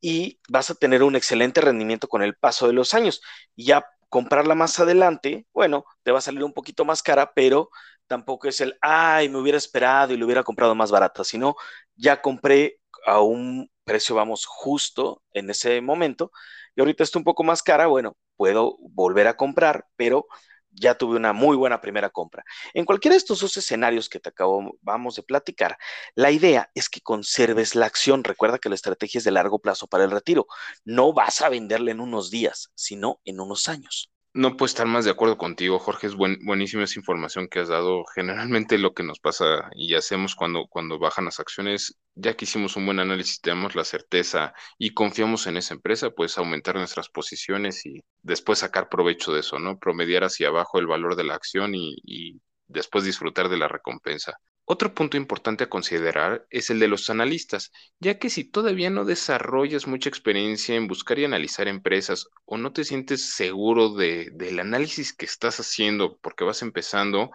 y 0.00 0.40
vas 0.48 0.70
a 0.70 0.74
tener 0.74 1.02
un 1.02 1.16
excelente 1.16 1.60
rendimiento 1.60 2.08
con 2.08 2.22
el 2.22 2.36
paso 2.36 2.66
de 2.66 2.72
los 2.74 2.94
años. 2.94 3.22
Ya 3.56 3.84
comprarla 4.08 4.54
más 4.54 4.78
adelante, 4.80 5.46
bueno, 5.52 5.84
te 6.02 6.12
va 6.12 6.18
a 6.18 6.22
salir 6.22 6.44
un 6.44 6.52
poquito 6.52 6.84
más 6.84 7.02
cara, 7.02 7.32
pero 7.34 7.70
tampoco 8.06 8.48
es 8.48 8.60
el, 8.60 8.76
ay, 8.82 9.28
me 9.28 9.38
hubiera 9.38 9.58
esperado 9.58 10.12
y 10.12 10.16
lo 10.16 10.26
hubiera 10.26 10.42
comprado 10.44 10.74
más 10.74 10.90
barata, 10.90 11.24
sino 11.24 11.56
ya 11.96 12.20
compré 12.20 12.80
a 13.06 13.20
un 13.20 13.70
precio, 13.84 14.14
vamos, 14.14 14.44
justo 14.46 15.22
en 15.32 15.50
ese 15.50 15.80
momento, 15.80 16.30
y 16.76 16.80
ahorita 16.80 17.02
está 17.04 17.18
un 17.18 17.24
poco 17.24 17.42
más 17.44 17.62
cara, 17.62 17.86
bueno, 17.86 18.16
puedo 18.36 18.76
volver 18.80 19.26
a 19.28 19.36
comprar, 19.36 19.86
pero 19.96 20.26
ya 20.72 20.94
tuve 20.96 21.16
una 21.16 21.32
muy 21.32 21.56
buena 21.56 21.80
primera 21.80 22.10
compra. 22.10 22.44
En 22.74 22.84
cualquiera 22.84 23.14
de 23.14 23.18
estos 23.18 23.40
dos 23.40 23.56
escenarios 23.56 24.08
que 24.08 24.20
te 24.20 24.30
acabamos 24.30 25.16
de 25.16 25.22
platicar, 25.22 25.78
la 26.14 26.30
idea 26.30 26.70
es 26.74 26.88
que 26.88 27.00
conserves 27.00 27.74
la 27.74 27.86
acción. 27.86 28.24
Recuerda 28.24 28.58
que 28.58 28.68
la 28.68 28.74
estrategia 28.74 29.18
es 29.18 29.24
de 29.24 29.30
largo 29.30 29.58
plazo 29.58 29.86
para 29.86 30.04
el 30.04 30.10
retiro. 30.10 30.46
No 30.84 31.12
vas 31.12 31.40
a 31.40 31.48
venderla 31.48 31.90
en 31.90 32.00
unos 32.00 32.30
días, 32.30 32.70
sino 32.74 33.20
en 33.24 33.40
unos 33.40 33.68
años. 33.68 34.11
No 34.34 34.56
puedo 34.56 34.66
estar 34.66 34.86
más 34.86 35.04
de 35.04 35.10
acuerdo 35.10 35.36
contigo, 35.36 35.78
Jorge. 35.78 36.06
Es 36.06 36.14
buenísima 36.16 36.84
esa 36.84 36.98
información 36.98 37.48
que 37.48 37.60
has 37.60 37.68
dado. 37.68 38.04
Generalmente 38.14 38.78
lo 38.78 38.94
que 38.94 39.02
nos 39.02 39.18
pasa 39.20 39.68
y 39.74 39.94
hacemos 39.94 40.34
cuando, 40.34 40.66
cuando 40.68 40.98
bajan 40.98 41.26
las 41.26 41.38
acciones, 41.38 41.98
ya 42.14 42.34
que 42.34 42.46
hicimos 42.46 42.76
un 42.76 42.86
buen 42.86 42.98
análisis, 42.98 43.40
tenemos 43.42 43.74
la 43.74 43.84
certeza 43.84 44.54
y 44.78 44.94
confiamos 44.94 45.46
en 45.46 45.58
esa 45.58 45.74
empresa, 45.74 46.10
pues 46.10 46.38
aumentar 46.38 46.76
nuestras 46.76 47.10
posiciones 47.10 47.84
y 47.84 48.02
después 48.22 48.60
sacar 48.60 48.88
provecho 48.88 49.34
de 49.34 49.40
eso, 49.40 49.58
¿no? 49.58 49.78
Promediar 49.78 50.24
hacia 50.24 50.48
abajo 50.48 50.78
el 50.78 50.86
valor 50.86 51.14
de 51.16 51.24
la 51.24 51.34
acción 51.34 51.74
y, 51.74 51.96
y 52.02 52.40
después 52.68 53.04
disfrutar 53.04 53.50
de 53.50 53.58
la 53.58 53.68
recompensa. 53.68 54.38
Otro 54.72 54.94
punto 54.94 55.18
importante 55.18 55.64
a 55.64 55.68
considerar 55.68 56.46
es 56.48 56.70
el 56.70 56.80
de 56.80 56.88
los 56.88 57.10
analistas, 57.10 57.72
ya 58.00 58.18
que 58.18 58.30
si 58.30 58.42
todavía 58.42 58.88
no 58.88 59.04
desarrollas 59.04 59.86
mucha 59.86 60.08
experiencia 60.08 60.74
en 60.74 60.86
buscar 60.88 61.18
y 61.18 61.26
analizar 61.26 61.68
empresas 61.68 62.28
o 62.46 62.56
no 62.56 62.72
te 62.72 62.84
sientes 62.84 63.34
seguro 63.34 63.90
de, 63.94 64.30
del 64.32 64.60
análisis 64.60 65.12
que 65.12 65.26
estás 65.26 65.60
haciendo 65.60 66.16
porque 66.22 66.44
vas 66.44 66.62
empezando, 66.62 67.32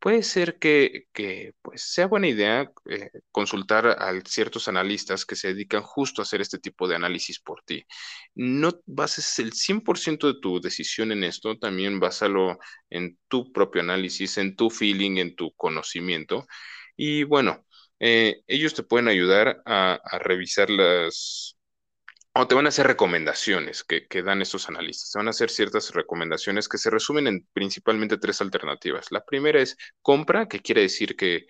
puede 0.00 0.22
ser 0.22 0.58
que, 0.58 1.06
pues, 1.62 1.82
sea 1.92 2.06
buena 2.06 2.28
idea 2.28 2.72
eh, 2.90 3.10
consultar 3.30 3.86
a 3.86 4.12
ciertos 4.26 4.66
analistas 4.68 5.24
que 5.26 5.36
se 5.36 5.48
dedican 5.48 5.82
justo 5.82 6.22
a 6.22 6.24
hacer 6.24 6.40
este 6.40 6.58
tipo 6.58 6.88
de 6.88 6.96
análisis 6.96 7.38
por 7.40 7.62
ti. 7.64 7.84
No 8.34 8.80
bases 8.86 9.38
el 9.38 9.52
100% 9.52 10.26
de 10.32 10.40
tu 10.40 10.60
decisión 10.60 11.12
en 11.12 11.24
esto, 11.24 11.58
también 11.58 12.00
básalo 12.00 12.58
en 12.88 13.18
tu 13.28 13.52
propio 13.52 13.82
análisis, 13.82 14.38
en 14.38 14.56
tu 14.56 14.70
feeling, 14.70 15.18
en 15.18 15.36
tu 15.36 15.52
conocimiento. 15.52 16.46
Y 16.96 17.24
bueno, 17.24 17.66
eh, 18.00 18.42
ellos 18.46 18.74
te 18.74 18.82
pueden 18.82 19.08
ayudar 19.08 19.62
a, 19.66 20.00
revisar 20.20 20.70
las, 20.70 21.58
o 22.32 22.46
te 22.46 22.54
van 22.54 22.66
a 22.66 22.68
hacer 22.68 22.86
recomendaciones 22.86 23.82
que, 23.84 24.06
que, 24.06 24.22
dan 24.22 24.40
estos 24.42 24.68
analistas. 24.68 25.10
Te 25.10 25.18
van 25.18 25.26
a 25.26 25.30
hacer 25.30 25.50
ciertas 25.50 25.92
recomendaciones 25.92 26.68
que 26.68 26.78
se 26.78 26.90
resumen 26.90 27.26
en 27.26 27.48
principalmente 27.52 28.18
tres 28.18 28.40
alternativas. 28.40 29.10
La 29.10 29.24
primera 29.24 29.60
es 29.60 29.76
compra, 30.02 30.46
que 30.46 30.60
quiere 30.60 30.82
decir 30.82 31.16
que, 31.16 31.46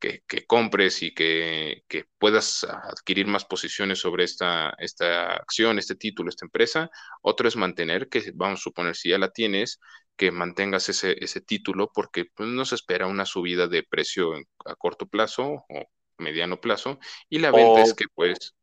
que, 0.00 0.46
compres 0.46 1.02
y 1.02 1.12
que, 1.14 1.84
puedas 2.18 2.64
adquirir 2.64 3.26
más 3.26 3.44
posiciones 3.44 3.98
sobre 4.00 4.24
esta, 4.24 4.74
esta 4.78 5.34
acción, 5.34 5.78
este 5.78 5.94
título, 5.94 6.30
esta 6.30 6.46
empresa. 6.46 6.90
Otro 7.22 7.48
es 7.48 7.56
mantener, 7.56 8.08
que 8.08 8.32
vamos 8.34 8.60
a 8.60 8.62
suponer 8.62 8.96
si 8.96 9.10
ya 9.10 9.18
la 9.18 9.30
tienes, 9.30 9.80
que 10.16 10.30
mantengas 10.30 10.88
ese, 10.88 11.16
ese 11.22 11.40
título 11.40 11.90
porque 11.94 12.26
pues, 12.34 12.48
no 12.48 12.64
se 12.64 12.74
espera 12.76 13.06
una 13.06 13.26
subida 13.26 13.66
de 13.68 13.82
precio 13.82 14.34
a 14.64 14.74
corto 14.76 15.06
plazo 15.06 15.64
o 15.68 15.90
mediano 16.18 16.60
plazo. 16.60 16.98
Y 17.28 17.38
la 17.38 17.50
venta 17.50 17.82
es 17.82 17.94
que 17.94 18.06
pues... 18.14 18.54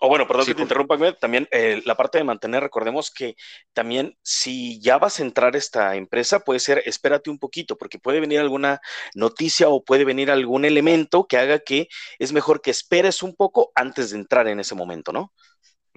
O 0.00 0.08
bueno, 0.08 0.26
perdón 0.26 0.46
que 0.46 0.54
te 0.54 0.62
interrumpa, 0.62 0.96
también 1.14 1.48
eh, 1.50 1.82
la 1.84 1.96
parte 1.96 2.18
de 2.18 2.24
mantener, 2.24 2.62
recordemos 2.62 3.10
que 3.10 3.36
también 3.72 4.16
si 4.22 4.80
ya 4.80 4.98
vas 4.98 5.18
a 5.18 5.22
entrar 5.22 5.54
a 5.54 5.58
esta 5.58 5.96
empresa, 5.96 6.40
puede 6.40 6.60
ser 6.60 6.82
espérate 6.86 7.30
un 7.30 7.38
poquito, 7.38 7.76
porque 7.76 7.98
puede 7.98 8.20
venir 8.20 8.40
alguna 8.40 8.80
noticia 9.14 9.68
o 9.68 9.84
puede 9.84 10.04
venir 10.04 10.30
algún 10.30 10.64
elemento 10.64 11.26
que 11.26 11.36
haga 11.36 11.58
que 11.58 11.88
es 12.18 12.32
mejor 12.32 12.60
que 12.60 12.70
esperes 12.70 13.22
un 13.22 13.34
poco 13.34 13.72
antes 13.74 14.10
de 14.10 14.18
entrar 14.18 14.46
en 14.48 14.60
ese 14.60 14.74
momento, 14.74 15.12
¿no? 15.12 15.32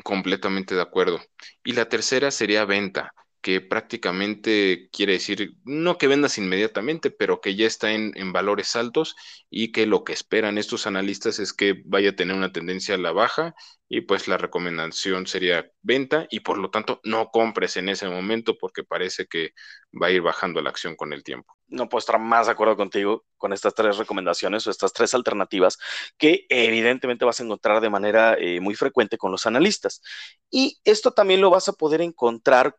Completamente 0.03 0.73
de 0.73 0.81
acuerdo. 0.81 1.19
Y 1.63 1.73
la 1.73 1.87
tercera 1.87 2.31
sería 2.31 2.65
venta 2.65 3.13
que 3.41 3.59
prácticamente 3.59 4.89
quiere 4.91 5.13
decir, 5.13 5.55
no 5.63 5.97
que 5.97 6.07
vendas 6.07 6.37
inmediatamente, 6.37 7.09
pero 7.09 7.41
que 7.41 7.55
ya 7.55 7.65
está 7.65 7.91
en, 7.91 8.11
valores 8.31 8.75
altos 8.75 9.15
y 9.49 9.71
que 9.71 9.87
lo 9.87 10.03
que 10.03 10.13
esperan 10.13 10.57
estos 10.57 10.85
analistas 10.87 11.39
es 11.39 11.51
que 11.51 11.81
vaya 11.85 12.11
a 12.11 12.15
tener 12.15 12.35
una 12.35 12.51
tendencia 12.51 12.95
a 12.95 12.99
la 12.99 13.11
baja 13.11 13.55
y 13.89 14.01
pues 14.01 14.27
la 14.27 14.37
recomendación 14.37 15.27
sería 15.27 15.69
venta 15.81 16.27
y 16.29 16.41
por 16.41 16.57
lo 16.57 16.69
tanto 16.69 17.01
no 17.03 17.29
compres 17.29 17.75
en 17.77 17.89
ese 17.89 18.07
momento 18.07 18.57
porque 18.57 18.83
parece 18.83 19.25
que 19.25 19.53
va 20.01 20.07
a 20.07 20.11
ir 20.11 20.21
bajando 20.21 20.61
la 20.61 20.69
acción 20.69 20.95
con 20.95 21.11
el 21.11 21.23
tiempo. 21.23 21.53
No 21.67 21.89
puedo 21.89 21.99
estar 21.99 22.19
más 22.19 22.45
de 22.45 22.53
acuerdo 22.53 22.77
contigo 22.77 23.25
con 23.37 23.53
estas 23.53 23.73
tres 23.73 23.97
recomendaciones 23.97 24.65
o 24.65 24.69
estas 24.69 24.93
tres 24.93 25.13
alternativas 25.13 25.77
que 26.17 26.45
evidentemente 26.47 27.25
vas 27.25 27.39
a 27.39 27.43
encontrar 27.43 27.81
de 27.81 27.89
manera 27.89 28.35
eh, 28.39 28.59
muy 28.61 28.75
frecuente 28.75 29.17
con 29.17 29.31
los 29.31 29.45
analistas. 29.45 30.01
Y 30.49 30.79
esto 30.85 31.11
también 31.11 31.41
lo 31.41 31.49
vas 31.49 31.67
a 31.67 31.73
poder 31.73 32.01
encontrar 32.01 32.77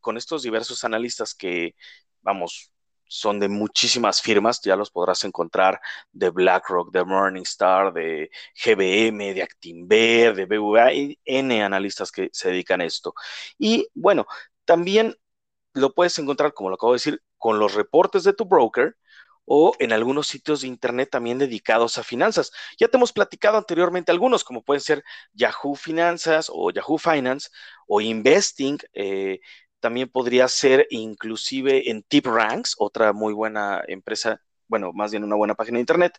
con 0.00 0.16
estos 0.16 0.42
diversos 0.42 0.84
analistas 0.84 1.34
que, 1.34 1.74
vamos, 2.22 2.72
son 3.06 3.38
de 3.38 3.48
muchísimas 3.48 4.20
firmas, 4.20 4.60
ya 4.62 4.76
los 4.76 4.90
podrás 4.90 5.24
encontrar 5.24 5.80
de 6.12 6.30
BlackRock, 6.30 6.92
de 6.92 7.04
Morningstar, 7.04 7.92
de 7.92 8.30
GBM, 8.54 9.34
de 9.34 9.42
Actinver, 9.42 10.34
de 10.34 10.46
BVA, 10.46 10.92
y 10.92 11.18
N 11.24 11.62
analistas 11.62 12.10
que 12.10 12.30
se 12.32 12.50
dedican 12.50 12.80
a 12.80 12.86
esto. 12.86 13.14
Y 13.58 13.88
bueno, 13.94 14.26
también 14.64 15.16
lo 15.74 15.94
puedes 15.94 16.18
encontrar, 16.18 16.54
como 16.54 16.70
lo 16.70 16.76
acabo 16.76 16.92
de 16.92 16.96
decir, 16.96 17.22
con 17.38 17.58
los 17.58 17.74
reportes 17.74 18.24
de 18.24 18.32
tu 18.32 18.46
broker 18.46 18.96
o 19.44 19.74
en 19.78 19.92
algunos 19.92 20.26
sitios 20.26 20.62
de 20.62 20.68
Internet 20.68 21.10
también 21.10 21.38
dedicados 21.38 21.98
a 21.98 22.04
finanzas. 22.04 22.52
Ya 22.78 22.88
te 22.88 22.96
hemos 22.96 23.12
platicado 23.12 23.58
anteriormente 23.58 24.12
algunos, 24.12 24.44
como 24.44 24.62
pueden 24.62 24.80
ser 24.80 25.04
Yahoo 25.32 25.74
Finanzas 25.74 26.50
o 26.52 26.70
Yahoo 26.70 26.98
Finance 26.98 27.48
o 27.86 28.00
Investing. 28.00 28.78
Eh, 28.92 29.40
también 29.80 30.08
podría 30.08 30.48
ser 30.48 30.86
inclusive 30.90 31.90
en 31.90 32.02
TipRanks, 32.02 32.74
otra 32.78 33.12
muy 33.12 33.34
buena 33.34 33.82
empresa, 33.86 34.40
bueno, 34.66 34.92
más 34.94 35.10
bien 35.10 35.24
una 35.24 35.36
buena 35.36 35.54
página 35.54 35.76
de 35.76 35.80
Internet, 35.80 36.18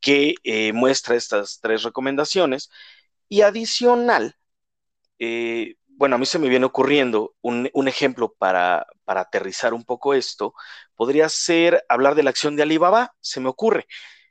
que 0.00 0.34
eh, 0.44 0.72
muestra 0.72 1.16
estas 1.16 1.58
tres 1.60 1.82
recomendaciones. 1.82 2.70
Y 3.28 3.42
adicional, 3.42 4.36
eh, 5.18 5.76
bueno, 6.00 6.16
a 6.16 6.18
mí 6.18 6.24
se 6.24 6.38
me 6.38 6.48
viene 6.48 6.64
ocurriendo 6.64 7.34
un, 7.42 7.68
ejemplo 7.86 8.32
para, 8.38 8.86
aterrizar 9.04 9.74
un 9.74 9.84
poco 9.84 10.14
esto, 10.14 10.54
podría 10.94 11.28
ser 11.28 11.84
hablar 11.90 12.14
de 12.14 12.22
la 12.22 12.30
acción 12.30 12.56
de 12.56 12.62
Alibaba, 12.62 13.14
se 13.20 13.38
me 13.38 13.50
ocurre, 13.50 13.86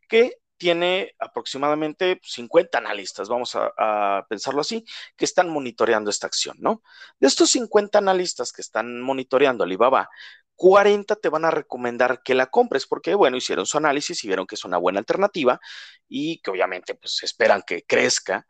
que 0.08 0.38
tiene 0.58 1.14
aproximadamente 1.20 2.20
50 2.24 2.76
analistas, 2.76 3.30
vamos 3.30 3.56
a, 3.56 3.72
a, 3.78 4.26
pensarlo 4.28 4.62
así, 4.62 4.84
que 5.16 5.26
están 5.26 5.52
monitoreando 5.52 6.10
esta 6.10 6.26
acción, 6.26 6.58
¿no? 6.60 6.82
De 7.20 7.28
estos 7.28 7.52
50 7.52 8.00
analistas 8.00 8.52
que 8.52 8.64
están 8.64 9.00
monitoreando 9.00 9.64
Alibaba, 9.64 10.10
40 10.56 11.18
te 11.18 11.30
van 11.30 11.46
a 11.46 11.52
recomendar 11.52 12.24
que 12.24 12.34
la 12.34 12.48
compres 12.48 12.88
porque, 12.88 13.14
bueno, 13.14 13.38
hicieron 13.38 13.68
su 13.68 13.78
análisis 13.78 14.24
y 14.24 14.28
vieron 14.28 14.48
que 14.48 14.56
es 14.56 14.66
una 14.66 14.78
buena 14.80 14.98
alternativa 14.98 15.60
y 16.08 16.42
que 16.42 16.50
obviamente 16.50 16.96
pues 16.96 17.22
esperan 17.22 17.62
que 17.62 17.84
crezca 17.84 18.48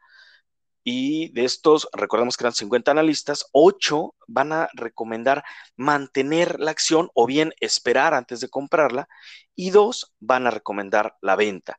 y 0.84 1.32
de 1.34 1.46
estos, 1.46 1.88
recordemos 1.94 2.38
que 2.38 2.44
eran 2.44 2.54
50 2.54 2.92
analistas, 2.92 3.46
8 3.52 4.16
van 4.28 4.54
a 4.54 4.70
recomendar 4.74 5.44
mantener 5.76 6.60
la 6.60 6.72
acción 6.72 7.10
o 7.14 7.26
bien 7.26 7.54
esperar 7.60 8.14
antes 8.14 8.40
de 8.40 8.50
comprarla 8.50 9.08
y 9.56 9.72
2 9.72 10.14
van 10.20 10.48
a 10.48 10.52
recomendar 10.52 11.16
la 11.22 11.36
venta. 11.36 11.78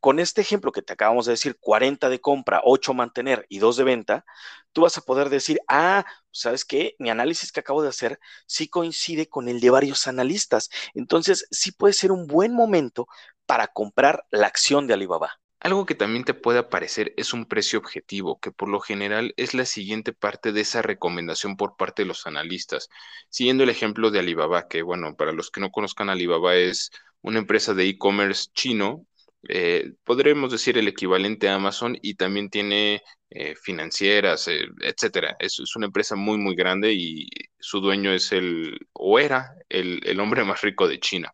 Con 0.00 0.20
este 0.20 0.42
ejemplo 0.42 0.72
que 0.72 0.82
te 0.82 0.92
acabamos 0.92 1.26
de 1.26 1.32
decir, 1.32 1.56
40 1.60 2.08
de 2.10 2.20
compra, 2.20 2.60
8 2.64 2.92
mantener 2.92 3.46
y 3.48 3.58
2 3.58 3.76
de 3.78 3.84
venta, 3.84 4.24
tú 4.72 4.82
vas 4.82 4.98
a 4.98 5.02
poder 5.02 5.30
decir, 5.30 5.60
ah, 5.68 6.04
¿sabes 6.30 6.64
qué? 6.64 6.94
Mi 6.98 7.10
análisis 7.10 7.52
que 7.52 7.60
acabo 7.60 7.82
de 7.82 7.88
hacer 7.88 8.18
sí 8.46 8.68
coincide 8.68 9.28
con 9.28 9.48
el 9.48 9.60
de 9.60 9.70
varios 9.70 10.06
analistas. 10.06 10.68
Entonces, 10.94 11.46
sí 11.50 11.72
puede 11.72 11.94
ser 11.94 12.12
un 12.12 12.26
buen 12.26 12.52
momento 12.52 13.06
para 13.46 13.68
comprar 13.68 14.26
la 14.30 14.46
acción 14.46 14.86
de 14.86 14.94
Alibaba. 14.94 15.38
Algo 15.64 15.86
que 15.86 15.94
también 15.94 16.24
te 16.24 16.34
puede 16.34 16.58
aparecer 16.58 17.14
es 17.16 17.32
un 17.32 17.46
precio 17.46 17.78
objetivo, 17.78 18.38
que 18.38 18.52
por 18.52 18.68
lo 18.68 18.80
general 18.80 19.32
es 19.38 19.54
la 19.54 19.64
siguiente 19.64 20.12
parte 20.12 20.52
de 20.52 20.60
esa 20.60 20.82
recomendación 20.82 21.56
por 21.56 21.76
parte 21.76 22.02
de 22.02 22.06
los 22.06 22.26
analistas. 22.26 22.90
Siguiendo 23.30 23.64
el 23.64 23.70
ejemplo 23.70 24.10
de 24.10 24.18
Alibaba, 24.18 24.68
que 24.68 24.82
bueno, 24.82 25.16
para 25.16 25.32
los 25.32 25.50
que 25.50 25.62
no 25.62 25.70
conozcan, 25.70 26.10
Alibaba 26.10 26.54
es 26.54 26.90
una 27.22 27.38
empresa 27.38 27.72
de 27.72 27.88
e-commerce 27.88 28.50
chino, 28.52 29.06
eh, 29.48 29.94
podremos 30.04 30.52
decir 30.52 30.76
el 30.76 30.86
equivalente 30.86 31.48
a 31.48 31.54
Amazon 31.54 31.96
y 32.02 32.14
también 32.16 32.50
tiene 32.50 33.02
eh, 33.30 33.54
financieras, 33.56 34.48
eh, 34.48 34.66
etcétera. 34.82 35.34
Es, 35.38 35.58
una 35.76 35.86
empresa 35.86 36.14
muy, 36.14 36.36
muy 36.36 36.56
grande 36.56 36.92
y 36.92 37.26
su 37.58 37.80
dueño 37.80 38.12
es 38.12 38.32
el, 38.32 38.78
o 38.92 39.18
era, 39.18 39.54
el 39.70 40.20
hombre 40.20 40.44
más 40.44 40.60
rico 40.60 40.88
de 40.88 41.00
China. 41.00 41.32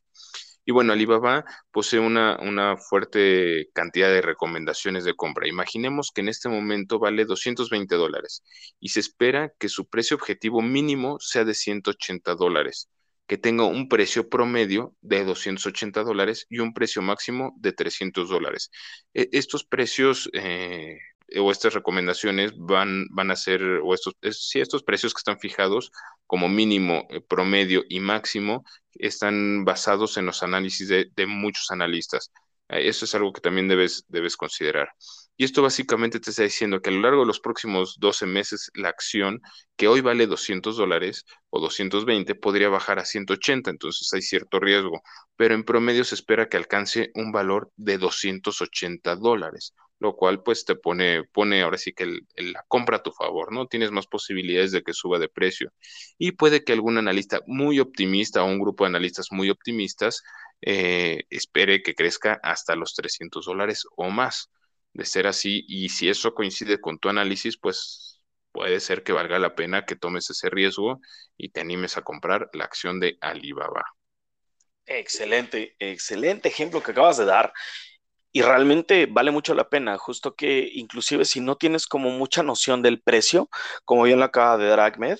Y 0.70 0.72
bueno, 0.72 0.92
Alibaba 0.92 1.44
posee 1.72 1.98
una, 1.98 2.38
una, 2.40 2.76
fuerte 2.76 3.70
cantidad 3.74 4.08
de 4.08 4.22
recomendaciones 4.22 5.02
de 5.02 5.16
compra. 5.16 5.48
Imaginemos 5.48 6.12
que 6.14 6.20
en 6.20 6.28
este 6.28 6.48
momento 6.48 7.00
vale 7.00 7.24
220 7.24 7.96
dólares 7.96 8.44
y 8.78 8.90
se 8.90 9.00
espera 9.00 9.52
que 9.58 9.68
su 9.68 9.88
precio 9.88 10.16
objetivo 10.16 10.62
mínimo 10.62 11.18
sea 11.18 11.44
de 11.44 11.54
180 11.54 12.36
dólares, 12.36 12.88
que 13.26 13.36
tenga 13.36 13.64
un 13.64 13.88
precio 13.88 14.28
promedio 14.28 14.94
de 15.00 15.24
280 15.24 16.04
dólares 16.04 16.46
y 16.48 16.60
un 16.60 16.72
precio 16.72 17.02
máximo 17.02 17.52
de 17.56 17.72
300 17.72 18.28
dólares. 18.28 18.70
E, 19.12 19.28
estos 19.32 19.64
precios 19.64 20.30
eh, 20.34 20.98
o 21.38 21.50
estas 21.50 21.74
recomendaciones 21.74 22.52
van, 22.56 23.06
van 23.10 23.30
a 23.30 23.36
ser, 23.36 23.62
o 23.62 23.94
estos, 23.94 24.14
si 24.30 24.60
estos 24.60 24.82
precios 24.82 25.14
que 25.14 25.18
están 25.18 25.38
fijados 25.38 25.92
como 26.26 26.48
mínimo, 26.48 27.06
eh, 27.10 27.20
promedio 27.20 27.84
y 27.88 28.00
máximo, 28.00 28.64
están 28.94 29.64
basados 29.64 30.16
en 30.16 30.26
los 30.26 30.42
análisis 30.42 30.88
de, 30.88 31.26
muchos 31.26 31.70
analistas. 31.70 32.32
Eh, 32.68 32.88
eso 32.88 33.04
es 33.04 33.14
algo 33.14 33.32
que 33.32 33.40
también 33.40 33.68
debes, 33.68 34.04
debes 34.08 34.36
considerar. 34.36 34.90
Y 35.36 35.44
esto 35.44 35.62
básicamente 35.62 36.20
te 36.20 36.30
está 36.30 36.42
diciendo 36.42 36.82
que 36.82 36.90
a 36.90 36.92
lo 36.92 37.00
largo 37.00 37.22
de 37.22 37.26
los 37.26 37.40
próximos 37.40 37.96
12 37.98 38.26
meses, 38.26 38.70
la 38.74 38.90
acción 38.90 39.40
que 39.76 39.88
hoy 39.88 40.02
vale 40.02 40.26
200 40.26 40.76
dólares 40.76 41.24
o 41.48 41.60
220 41.60 42.34
podría 42.34 42.68
bajar 42.68 42.98
a 42.98 43.04
180, 43.04 43.70
entonces 43.70 44.12
hay 44.12 44.22
cierto 44.22 44.60
riesgo, 44.60 45.02
pero 45.36 45.54
en 45.54 45.64
promedio 45.64 46.04
se 46.04 46.14
espera 46.14 46.48
que 46.48 46.58
alcance 46.58 47.10
un 47.14 47.32
valor 47.32 47.72
de 47.76 47.96
280 47.98 49.16
dólares 49.16 49.74
lo 50.00 50.16
cual 50.16 50.42
pues 50.42 50.64
te 50.64 50.74
pone, 50.76 51.24
pone 51.24 51.62
ahora 51.62 51.78
sí 51.78 51.92
que 51.92 52.06
la 52.36 52.64
compra 52.68 52.98
a 52.98 53.02
tu 53.02 53.12
favor, 53.12 53.52
¿no? 53.52 53.66
Tienes 53.66 53.92
más 53.92 54.06
posibilidades 54.06 54.72
de 54.72 54.82
que 54.82 54.94
suba 54.94 55.18
de 55.18 55.28
precio. 55.28 55.72
Y 56.18 56.32
puede 56.32 56.64
que 56.64 56.72
algún 56.72 56.98
analista 56.98 57.40
muy 57.46 57.80
optimista 57.80 58.42
o 58.42 58.46
un 58.46 58.58
grupo 58.58 58.84
de 58.84 58.88
analistas 58.88 59.28
muy 59.30 59.50
optimistas 59.50 60.22
eh, 60.62 61.24
espere 61.30 61.82
que 61.82 61.94
crezca 61.94 62.40
hasta 62.42 62.76
los 62.76 62.94
300 62.94 63.46
dólares 63.46 63.84
o 63.96 64.10
más. 64.10 64.50
De 64.92 65.04
ser 65.04 65.28
así, 65.28 65.64
y 65.68 65.90
si 65.90 66.08
eso 66.08 66.34
coincide 66.34 66.80
con 66.80 66.98
tu 66.98 67.08
análisis, 67.08 67.56
pues 67.56 68.20
puede 68.52 68.80
ser 68.80 69.04
que 69.04 69.12
valga 69.12 69.38
la 69.38 69.54
pena 69.54 69.84
que 69.84 69.96
tomes 69.96 70.28
ese 70.30 70.50
riesgo 70.50 71.00
y 71.36 71.50
te 71.50 71.60
animes 71.60 71.96
a 71.96 72.02
comprar 72.02 72.50
la 72.54 72.64
acción 72.64 72.98
de 72.98 73.16
Alibaba. 73.20 73.84
Excelente, 74.86 75.76
excelente 75.78 76.48
ejemplo 76.48 76.82
que 76.82 76.90
acabas 76.90 77.18
de 77.18 77.24
dar. 77.24 77.52
Y 78.32 78.42
realmente 78.42 79.06
vale 79.06 79.30
mucho 79.32 79.54
la 79.54 79.68
pena, 79.68 79.98
justo 79.98 80.34
que 80.34 80.70
inclusive 80.74 81.24
si 81.24 81.40
no 81.40 81.56
tienes 81.56 81.86
como 81.86 82.10
mucha 82.10 82.42
noción 82.42 82.82
del 82.82 83.02
precio, 83.02 83.48
como 83.84 84.04
bien 84.04 84.20
lo 84.20 84.24
acaba 84.26 84.56
de 84.56 84.68
dar 84.68 84.80
Ahmed, 84.80 85.18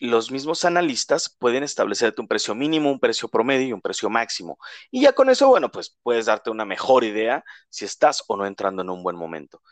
los 0.00 0.30
mismos 0.30 0.64
analistas 0.64 1.36
pueden 1.38 1.62
establecerte 1.62 2.20
un 2.22 2.28
precio 2.28 2.54
mínimo, 2.54 2.90
un 2.90 3.00
precio 3.00 3.28
promedio 3.28 3.68
y 3.68 3.72
un 3.72 3.82
precio 3.82 4.08
máximo. 4.08 4.58
Y 4.90 5.02
ya 5.02 5.12
con 5.12 5.28
eso, 5.28 5.48
bueno, 5.48 5.70
pues 5.70 5.96
puedes 6.02 6.26
darte 6.26 6.50
una 6.50 6.64
mejor 6.64 7.04
idea 7.04 7.44
si 7.68 7.84
estás 7.84 8.24
o 8.26 8.36
no 8.36 8.46
entrando 8.46 8.82
en 8.82 8.90
un 8.90 9.02
buen 9.02 9.16
momento. 9.16 9.62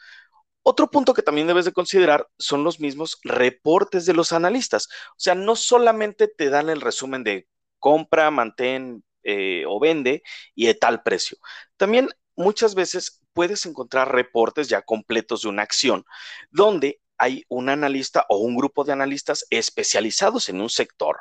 Otro 0.63 0.91
punto 0.91 1.15
que 1.15 1.23
también 1.23 1.47
debes 1.47 1.65
de 1.65 1.73
considerar 1.73 2.29
son 2.39 2.63
los 2.63 2.79
mismos 2.79 3.19
reportes 3.25 4.05
de 4.05 4.13
los 4.13 4.33
analistas. 4.33 4.89
O 5.13 5.17
sea, 5.17 5.35
no 5.35 5.57
solamente 5.57 6.29
te 6.29 6.51
dan 6.51 6.69
el 6.69 6.83
resumen 6.83 7.25
de 7.25 7.49
compra, 7.79 8.31
mantén 8.31 9.03
eh, 9.23 9.65
o 9.67 9.81
vende 9.81 10.23
y 10.55 10.67
de 10.67 10.75
tal 10.75 11.03
precio. 11.03 11.39
También 11.79 12.11
muchas 12.39 12.75
veces 12.75 13.21
puedes 13.35 13.67
encontrar 13.67 14.13
reportes 14.13 14.69
ya 14.69 14.81
completos 14.81 15.43
de 15.43 15.49
una 15.49 15.63
acción 15.63 16.05
donde 16.51 17.01
hay 17.19 17.45
un 17.49 17.69
analista 17.69 18.25
o 18.29 18.39
un 18.39 18.57
grupo 18.57 18.85
de 18.85 18.93
analistas 18.93 19.45
especializados 19.51 20.49
en 20.49 20.61
un 20.61 20.71
sector. 20.71 21.19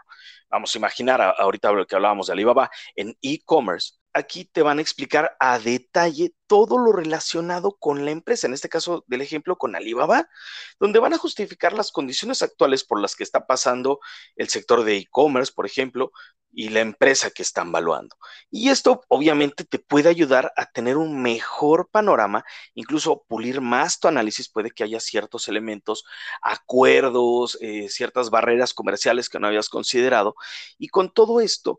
Vamos 0.48 0.74
a 0.74 0.78
imaginar 0.78 1.20
ahorita 1.22 1.72
que 1.88 1.96
hablábamos 1.96 2.28
de 2.28 2.34
Alibaba 2.34 2.70
en 2.96 3.18
e-commerce 3.22 3.96
aquí 4.18 4.46
te 4.46 4.64
van 4.64 4.80
a 4.80 4.82
explicar 4.82 5.36
a 5.40 5.60
detalle 5.60 6.34
todo 6.48 6.78
lo 6.78 6.92
relacionado 6.92 7.78
con 7.80 8.04
la 8.06 8.12
empresa, 8.12 8.48
en 8.48 8.54
este 8.54 8.70
caso 8.70 9.04
del 9.08 9.22
ejemplo 9.22 9.58
con 9.58 9.76
Alibaba, 9.76 10.28
donde 10.80 11.00
van 11.00 11.14
a 11.14 11.18
justificar 11.18 11.74
las 11.74 11.92
condiciones 11.92 12.42
actuales 12.42 12.84
por 12.84 13.00
las 13.00 13.16
que 13.16 13.24
está 13.24 13.46
pasando 13.46 14.00
el 14.36 14.50
sector 14.50 14.84
de 14.84 14.98
e-commerce, 14.98 15.52
por 15.54 15.66
ejemplo, 15.66 16.12
y 16.52 16.70
la 16.70 16.80
empresa 16.80 17.30
que 17.30 17.44
están 17.44 17.72
valuando. 17.72 18.16
Y 18.50 18.70
esto 18.70 19.04
obviamente 19.10 19.64
te 19.66 19.78
puede 19.78 20.10
ayudar 20.10 20.52
a 20.56 20.66
tener 20.66 20.98
un 20.98 21.22
mejor 21.22 21.90
panorama, 21.92 22.44
incluso 22.74 23.24
pulir 23.28 23.62
más 23.62 24.00
tu 24.00 24.08
análisis, 24.08 24.50
puede 24.50 24.72
que 24.72 24.84
haya 24.84 25.00
ciertos 25.00 25.48
elementos, 25.48 26.06
acuerdos, 26.42 27.58
eh, 27.62 27.90
ciertas 27.90 28.32
barreras 28.32 28.74
comerciales 28.74 29.30
que 29.30 29.40
no 29.40 29.48
habías 29.48 29.70
considerado, 29.70 30.36
y 30.80 30.88
con 30.88 31.12
todo 31.14 31.42
esto, 31.42 31.78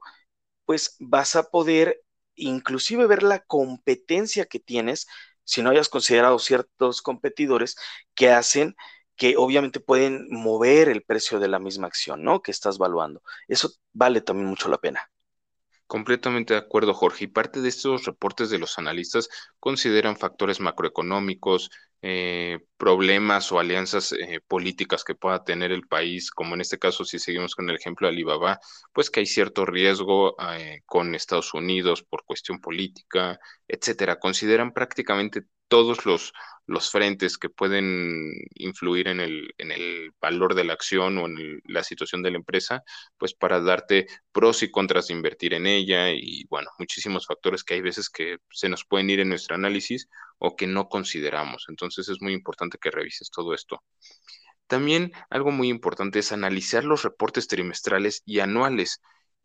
pues 0.66 0.96
vas 1.00 1.34
a 1.34 1.44
poder 1.44 2.02
inclusive 2.38 3.06
ver 3.06 3.22
la 3.22 3.40
competencia 3.40 4.46
que 4.46 4.60
tienes, 4.60 5.06
si 5.44 5.62
no 5.62 5.70
hayas 5.70 5.88
considerado 5.88 6.38
ciertos 6.38 7.02
competidores 7.02 7.76
que 8.14 8.30
hacen 8.30 8.76
que 9.16 9.36
obviamente 9.36 9.80
pueden 9.80 10.28
mover 10.30 10.88
el 10.88 11.02
precio 11.02 11.40
de 11.40 11.48
la 11.48 11.58
misma 11.58 11.88
acción, 11.88 12.22
¿no? 12.22 12.40
Que 12.42 12.52
estás 12.52 12.78
valuando. 12.78 13.22
Eso 13.48 13.70
vale 13.92 14.20
también 14.20 14.48
mucho 14.48 14.68
la 14.68 14.78
pena. 14.78 15.10
Completamente 15.88 16.54
de 16.54 16.60
acuerdo, 16.60 16.94
Jorge. 16.94 17.24
Y 17.24 17.28
parte 17.28 17.60
de 17.62 17.70
estos 17.70 18.04
reportes 18.04 18.50
de 18.50 18.58
los 18.58 18.78
analistas 18.78 19.28
consideran 19.58 20.18
factores 20.18 20.60
macroeconómicos, 20.60 21.70
eh, 22.02 22.60
problemas 22.76 23.50
o 23.52 23.58
alianzas 23.58 24.12
eh, 24.12 24.40
políticas 24.46 25.02
que 25.02 25.16
pueda 25.16 25.42
tener 25.44 25.72
el 25.72 25.88
país, 25.88 26.30
como 26.30 26.54
en 26.54 26.60
este 26.60 26.78
caso, 26.78 27.04
si 27.06 27.18
seguimos 27.18 27.54
con 27.56 27.70
el 27.70 27.76
ejemplo 27.76 28.06
de 28.06 28.12
Alibaba, 28.12 28.60
pues 28.92 29.10
que 29.10 29.20
hay 29.20 29.26
cierto 29.26 29.66
riesgo 29.66 30.36
eh, 30.52 30.82
con 30.86 31.14
Estados 31.14 31.54
Unidos 31.54 32.02
por 32.04 32.24
cuestión 32.24 32.60
política, 32.60 33.40
etcétera. 33.66 34.20
Consideran 34.20 34.72
prácticamente 34.72 35.44
todos 35.68 36.06
los, 36.06 36.32
los 36.66 36.90
frentes 36.90 37.38
que 37.38 37.48
pueden 37.48 38.32
influir 38.54 39.08
en 39.08 39.20
el, 39.20 39.54
en 39.58 39.72
el 39.72 40.12
valor 40.20 40.54
de 40.54 40.64
la 40.64 40.74
acción 40.74 41.18
o 41.18 41.26
en 41.26 41.60
la 41.64 41.82
situación 41.82 42.22
de 42.22 42.30
la 42.30 42.38
empresa, 42.38 42.82
pues 43.16 43.34
para 43.34 43.60
darte 43.60 44.06
pros 44.32 44.62
y 44.62 44.70
contras 44.70 45.08
de 45.08 45.14
invertir 45.14 45.54
en 45.54 45.66
ella 45.66 46.10
y 46.10 46.44
bueno, 46.48 46.70
muchísimos 46.78 47.26
factores 47.26 47.64
que 47.64 47.74
hay 47.74 47.80
veces 47.80 48.10
que 48.10 48.38
se 48.50 48.68
nos 48.68 48.84
pueden 48.84 49.10
ir 49.10 49.20
en 49.20 49.30
nuestro 49.30 49.54
análisis 49.56 50.08
o 50.38 50.56
que 50.56 50.66
no 50.66 50.88
consideramos. 50.88 51.66
Entonces 51.68 52.08
es 52.08 52.20
muy 52.20 52.32
importante 52.32 52.78
que 52.80 52.90
revises 52.90 53.30
todo 53.30 53.54
esto. 53.54 53.82
También 54.66 55.12
algo 55.30 55.50
muy 55.50 55.68
importante 55.68 56.18
es 56.18 56.32
analizar 56.32 56.84
los 56.84 57.02
reportes 57.02 57.48
trimestrales 57.48 58.22
y 58.26 58.40
anuales. 58.40 59.00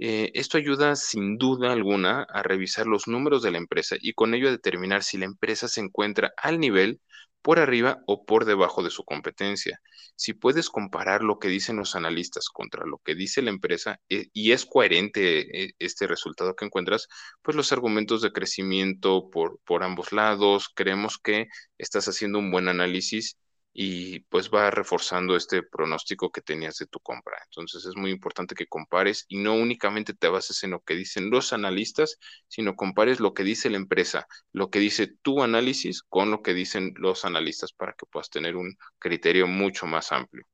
Eh, 0.05 0.31
esto 0.33 0.57
ayuda 0.57 0.97
sin 0.97 1.37
duda 1.37 1.71
alguna 1.71 2.23
a 2.23 2.43
revisar 2.43 2.87
los 2.87 3.07
números 3.07 3.41
de 3.41 3.51
la 3.51 3.57
empresa 3.57 3.95
y 4.01 4.11
con 4.11 4.33
ello 4.33 4.49
a 4.49 4.51
determinar 4.51 5.01
si 5.01 5.17
la 5.17 5.23
empresa 5.23 5.69
se 5.69 5.79
encuentra 5.79 6.33
al 6.35 6.59
nivel, 6.59 6.99
por 7.41 7.57
arriba 7.59 8.03
o 8.05 8.25
por 8.25 8.43
debajo 8.43 8.83
de 8.83 8.89
su 8.89 9.05
competencia. 9.05 9.79
Si 10.17 10.33
puedes 10.33 10.69
comparar 10.69 11.23
lo 11.23 11.39
que 11.39 11.47
dicen 11.47 11.77
los 11.77 11.95
analistas 11.95 12.49
contra 12.49 12.85
lo 12.85 12.97
que 12.99 13.15
dice 13.15 13.41
la 13.41 13.51
empresa 13.51 14.01
eh, 14.09 14.27
y 14.33 14.51
es 14.51 14.65
coherente 14.65 15.63
eh, 15.63 15.73
este 15.79 16.05
resultado 16.07 16.53
que 16.55 16.65
encuentras, 16.65 17.07
pues 17.41 17.55
los 17.55 17.71
argumentos 17.71 18.21
de 18.21 18.33
crecimiento 18.33 19.29
por, 19.29 19.59
por 19.63 19.83
ambos 19.83 20.11
lados, 20.11 20.69
creemos 20.75 21.17
que 21.17 21.47
estás 21.77 22.09
haciendo 22.09 22.39
un 22.39 22.51
buen 22.51 22.67
análisis 22.67 23.37
y 23.73 24.19
pues 24.21 24.51
va 24.51 24.69
reforzando 24.69 25.35
este 25.35 25.63
pronóstico 25.63 26.31
que 26.31 26.41
tenías 26.41 26.77
de 26.77 26.85
tu 26.85 26.99
compra. 26.99 27.37
Entonces 27.45 27.85
es 27.85 27.95
muy 27.95 28.11
importante 28.11 28.53
que 28.53 28.67
compares 28.67 29.25
y 29.27 29.37
no 29.37 29.55
únicamente 29.55 30.13
te 30.13 30.27
bases 30.27 30.63
en 30.63 30.71
lo 30.71 30.81
que 30.81 30.95
dicen 30.95 31.31
los 31.31 31.53
analistas, 31.53 32.19
sino 32.47 32.75
compares 32.75 33.19
lo 33.19 33.33
que 33.33 33.43
dice 33.43 33.71
la 33.71 33.77
empresa, 33.77 34.27
lo 34.51 34.69
que 34.69 34.79
dice 34.79 35.07
tu 35.21 35.41
análisis 35.41 36.03
con 36.03 36.29
lo 36.29 36.43
que 36.43 36.53
dicen 36.53 36.93
los 36.97 37.25
analistas 37.25 37.73
para 37.73 37.93
que 37.93 38.05
puedas 38.05 38.29
tener 38.29 38.55
un 38.55 38.77
criterio 38.99 39.47
mucho 39.47 39.87
más 39.87 40.11
amplio 40.11 40.45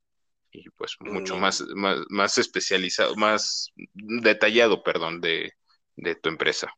y 0.51 0.69
pues 0.71 0.95
mucho 0.99 1.37
mm. 1.37 1.39
más, 1.39 1.63
más, 2.09 2.37
especializado, 2.37 3.15
más 3.15 3.71
detallado, 3.93 4.81
perdón, 4.81 5.21
de, 5.21 5.53
de 5.95 6.15
tu 6.15 6.29
empresa. 6.29 6.73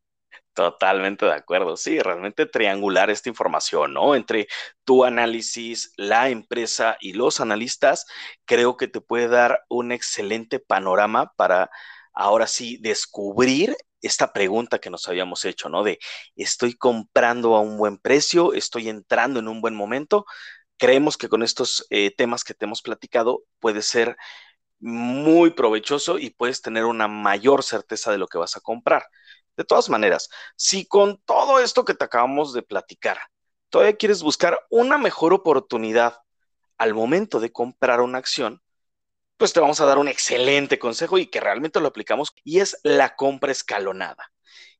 Totalmente 0.53 1.25
de 1.25 1.33
acuerdo. 1.33 1.77
Sí, 1.77 1.99
realmente 1.99 2.45
triangular 2.45 3.09
esta 3.09 3.29
información, 3.29 3.93
¿no? 3.93 4.15
Entre 4.15 4.47
tu 4.83 5.05
análisis, 5.05 5.93
la 5.95 6.27
empresa 6.29 6.97
y 6.99 7.13
los 7.13 7.39
analistas, 7.39 8.05
creo 8.45 8.75
que 8.75 8.89
te 8.89 8.99
puede 8.99 9.29
dar 9.29 9.61
un 9.69 9.93
excelente 9.93 10.59
panorama 10.59 11.31
para 11.37 11.69
ahora 12.13 12.47
sí 12.47 12.77
descubrir 12.81 13.77
esta 14.01 14.33
pregunta 14.33 14.79
que 14.79 14.89
nos 14.89 15.07
habíamos 15.07 15.45
hecho, 15.45 15.69
¿no? 15.69 15.83
De, 15.83 15.99
¿estoy 16.35 16.73
comprando 16.73 17.55
a 17.55 17.61
un 17.61 17.77
buen 17.77 17.97
precio? 17.97 18.51
¿Estoy 18.53 18.89
entrando 18.89 19.39
en 19.39 19.47
un 19.47 19.61
buen 19.61 19.73
momento? 19.75 20.25
Creemos 20.77 21.17
que 21.17 21.29
con 21.29 21.43
estos 21.43 21.85
eh, 21.91 22.13
temas 22.15 22.43
que 22.43 22.53
te 22.55 22.65
hemos 22.65 22.81
platicado 22.81 23.43
puede 23.59 23.81
ser 23.83 24.17
muy 24.79 25.51
provechoso 25.51 26.19
y 26.19 26.31
puedes 26.31 26.61
tener 26.61 26.85
una 26.85 27.07
mayor 27.07 27.63
certeza 27.63 28.11
de 28.11 28.17
lo 28.17 28.27
que 28.27 28.37
vas 28.39 28.57
a 28.57 28.61
comprar. 28.61 29.03
De 29.57 29.63
todas 29.63 29.89
maneras, 29.89 30.29
si 30.55 30.85
con 30.85 31.17
todo 31.25 31.59
esto 31.59 31.85
que 31.85 31.93
te 31.93 32.05
acabamos 32.05 32.53
de 32.53 32.63
platicar, 32.63 33.19
todavía 33.69 33.97
quieres 33.97 34.23
buscar 34.23 34.59
una 34.69 34.97
mejor 34.97 35.33
oportunidad 35.33 36.19
al 36.77 36.93
momento 36.93 37.39
de 37.39 37.51
comprar 37.51 38.01
una 38.01 38.17
acción, 38.17 38.61
pues 39.37 39.53
te 39.53 39.59
vamos 39.59 39.81
a 39.81 39.85
dar 39.85 39.97
un 39.97 40.07
excelente 40.07 40.77
consejo 40.79 41.17
y 41.17 41.27
que 41.27 41.39
realmente 41.39 41.79
lo 41.79 41.87
aplicamos 41.87 42.33
y 42.43 42.59
es 42.59 42.79
la 42.83 43.15
compra 43.15 43.51
escalonada. 43.51 44.31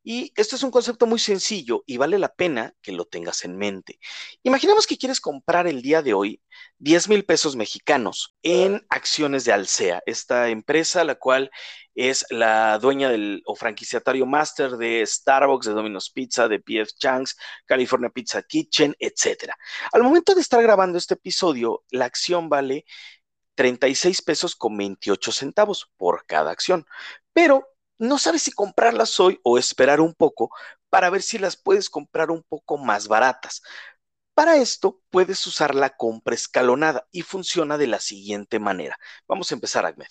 Y 0.04 0.34
esto 0.36 0.56
es 0.56 0.64
un 0.64 0.72
concepto 0.72 1.06
muy 1.06 1.20
sencillo 1.20 1.84
y 1.86 1.98
vale 1.98 2.18
la 2.18 2.34
pena 2.34 2.74
que 2.82 2.92
lo 2.92 3.06
tengas 3.06 3.46
en 3.46 3.58
mente. 3.58 4.00
Imaginemos 4.42 4.88
que 4.88 4.98
quieres 4.98 5.22
comprar 5.22 5.68
el 5.68 5.82
día 5.82 6.02
de 6.02 6.14
hoy 6.14 6.42
10 6.80 7.10
mil 7.10 7.24
pesos 7.24 7.56
mexicanos 7.56 8.36
en 8.42 8.84
acciones 8.90 9.46
de 9.46 9.54
Alsea, 9.54 10.02
esta 10.08 10.50
empresa 10.50 11.04
la 11.04 11.16
cual 11.16 11.52
es 11.94 12.26
la 12.32 12.80
dueña 12.80 13.10
del 13.10 13.44
o 13.46 13.56
franquiciatario 13.56 14.26
máster 14.26 14.72
de 14.72 15.06
Starbucks, 15.06 15.68
de 15.68 15.74
Domino's 15.74 16.10
Pizza, 16.10 16.48
de 16.48 16.60
PF 16.60 16.94
Chang's, 16.98 17.38
California 17.66 18.10
Pizza 18.10 18.42
Kitchen, 18.42 18.96
etc. 18.98 19.54
Al 19.92 20.02
momento 20.02 20.34
de 20.34 20.42
estar 20.42 20.64
grabando 20.64 20.98
este 20.98 21.14
episodio, 21.14 21.84
la 21.92 22.06
acción 22.06 22.50
vale 22.50 22.86
36 23.56 24.22
pesos 24.24 24.56
con 24.56 24.76
28 24.78 25.32
centavos 25.32 25.92
por 25.98 26.26
cada 26.26 26.50
acción. 26.50 26.86
Pero 27.34 27.68
no 28.02 28.18
sabes 28.18 28.42
si 28.44 28.52
comprarlas 28.52 29.20
hoy 29.20 29.40
o 29.44 29.58
esperar 29.58 30.02
un 30.02 30.14
poco 30.16 30.50
para 30.90 31.10
ver 31.10 31.22
si 31.22 31.38
las 31.38 31.56
puedes 31.56 31.90
comprar 31.90 32.32
un 32.32 32.44
poco 32.44 32.78
más 32.78 33.08
baratas. 33.08 33.62
Para 34.34 34.58
esto 34.58 35.00
puedes 35.12 35.46
usar 35.46 35.76
la 35.76 35.92
compra 35.92 36.34
escalonada 36.36 37.08
y 37.12 37.22
funciona 37.22 37.78
de 37.78 37.88
la 37.88 38.00
siguiente 38.00 38.60
manera. 38.60 38.98
Vamos 39.28 39.52
a 39.52 39.56
empezar, 39.56 39.86
Ahmed. 39.86 40.08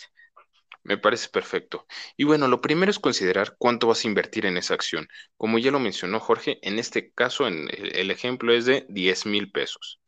Me 0.85 0.97
parece 0.99 1.29
perfecto. 1.29 1.87
Y 2.17 2.25
bueno, 2.25 2.49
lo 2.49 2.61
primero 2.61 2.91
es 2.91 2.99
considerar 2.99 3.57
cuánto 3.59 3.89
vas 3.89 4.05
a 4.05 4.09
invertir 4.09 4.47
en 4.47 4.57
esa 4.57 4.75
acción. 4.75 5.09
Como 5.37 5.59
ya 5.59 5.71
lo 5.71 5.81
mencionó 5.81 6.21
Jorge, 6.21 6.59
en 6.63 6.79
este 6.79 7.13
caso 7.13 7.47
el 7.47 8.11
ejemplo 8.11 8.55
es 8.55 8.67
de 8.67 8.87
10 8.89 9.27
mil 9.27 9.51
pesos. 9.51 10.00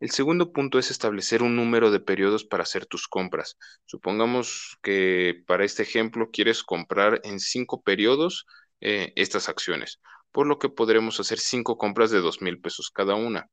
El 0.00 0.10
segundo 0.10 0.52
punto 0.52 0.78
es 0.78 0.90
establecer 0.90 1.42
un 1.42 1.56
número 1.56 1.90
de 1.90 2.00
periodos 2.00 2.44
para 2.44 2.62
hacer 2.62 2.86
tus 2.86 3.08
compras. 3.08 3.56
Supongamos 3.84 4.78
que 4.82 5.42
para 5.46 5.64
este 5.64 5.82
ejemplo 5.82 6.30
quieres 6.30 6.62
comprar 6.62 7.20
en 7.24 7.40
cinco 7.40 7.82
periodos 7.82 8.46
eh, 8.80 9.12
estas 9.16 9.48
acciones, 9.48 10.00
por 10.30 10.46
lo 10.46 10.58
que 10.58 10.68
podremos 10.68 11.20
hacer 11.20 11.38
cinco 11.38 11.76
compras 11.78 12.10
de 12.10 12.20
dos 12.20 12.42
mil 12.42 12.60
pesos 12.60 12.90
cada 12.90 13.14
una. 13.14 13.48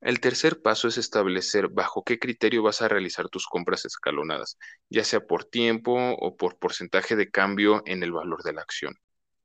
El 0.00 0.20
tercer 0.20 0.62
paso 0.62 0.88
es 0.88 0.96
establecer 0.96 1.68
bajo 1.68 2.02
qué 2.04 2.18
criterio 2.18 2.62
vas 2.62 2.80
a 2.80 2.88
realizar 2.88 3.28
tus 3.28 3.46
compras 3.46 3.84
escalonadas, 3.84 4.56
ya 4.88 5.04
sea 5.04 5.20
por 5.20 5.44
tiempo 5.44 5.92
o 6.18 6.36
por 6.36 6.58
porcentaje 6.58 7.16
de 7.16 7.30
cambio 7.30 7.82
en 7.84 8.02
el 8.02 8.12
valor 8.12 8.42
de 8.42 8.54
la 8.54 8.62
acción. 8.62 8.94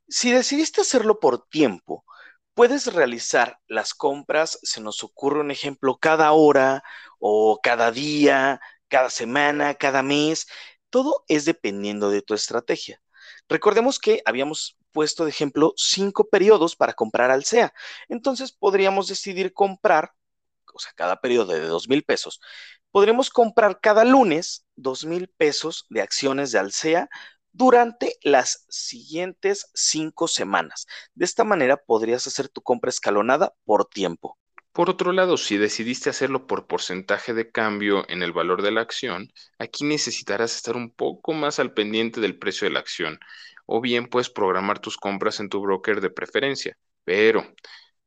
Si 0.07 0.31
decidiste 0.31 0.81
hacerlo 0.81 1.19
por 1.19 1.45
tiempo, 1.47 2.05
puedes 2.55 2.87
realizar 2.93 3.59
las 3.67 3.93
compras, 3.93 4.59
se 4.63 4.81
nos 4.81 5.03
ocurre 5.03 5.41
un 5.41 5.51
ejemplo, 5.51 5.97
cada 5.99 6.31
hora 6.31 6.83
o 7.19 7.59
cada 7.61 7.91
día, 7.91 8.59
cada 8.87 9.11
semana, 9.11 9.75
cada 9.75 10.01
mes. 10.01 10.47
Todo 10.89 11.25
es 11.27 11.45
dependiendo 11.45 12.09
de 12.09 12.21
tu 12.23 12.33
estrategia. 12.33 13.01
Recordemos 13.49 13.99
que 13.99 14.21
habíamos 14.25 14.77
puesto 14.91 15.25
de 15.25 15.31
ejemplo 15.31 15.73
cinco 15.75 16.29
periodos 16.29 16.75
para 16.75 16.93
comprar 16.93 17.29
al 17.29 17.43
SEA. 17.43 17.73
Entonces 18.07 18.51
podríamos 18.53 19.07
decidir 19.07 19.53
comprar, 19.53 20.13
o 20.73 20.79
sea, 20.79 20.93
cada 20.95 21.19
periodo 21.21 21.53
de 21.53 21.67
dos 21.67 21.89
mil 21.89 22.03
pesos. 22.03 22.39
Podremos 22.91 23.29
comprar 23.29 23.81
cada 23.81 24.05
lunes 24.05 24.65
dos 24.75 25.03
mil 25.05 25.27
pesos 25.27 25.85
de 25.89 26.01
acciones 26.01 26.51
de 26.53 26.59
Alsea 26.59 27.09
durante 27.55 28.17
las 28.21 28.65
siguientes 28.67 29.71
cinco 29.73 30.27
semanas. 30.27 30.87
De 31.13 31.23
esta 31.23 31.45
manera 31.45 31.77
podrías 31.77 32.27
hacer 32.27 32.49
tu 32.49 32.61
compra 32.61 32.89
escalonada 32.89 33.53
por 33.63 33.85
tiempo. 33.85 34.37
Por 34.73 34.89
otro 34.89 35.13
lado, 35.13 35.37
si 35.37 35.55
decidiste 35.55 36.09
hacerlo 36.09 36.47
por 36.47 36.67
porcentaje 36.67 37.33
de 37.33 37.49
cambio 37.49 38.03
en 38.09 38.23
el 38.23 38.33
valor 38.33 38.61
de 38.61 38.71
la 38.71 38.81
acción, 38.81 39.31
aquí 39.57 39.85
necesitarás 39.85 40.53
estar 40.53 40.75
un 40.75 40.91
poco 40.91 41.31
más 41.31 41.59
al 41.59 41.73
pendiente 41.73 42.19
del 42.19 42.37
precio 42.37 42.67
de 42.67 42.73
la 42.73 42.81
acción, 42.81 43.19
o 43.65 43.79
bien 43.79 44.07
puedes 44.07 44.29
programar 44.29 44.79
tus 44.79 44.97
compras 44.97 45.39
en 45.39 45.47
tu 45.47 45.61
broker 45.61 46.01
de 46.01 46.09
preferencia, 46.09 46.77
pero 47.05 47.47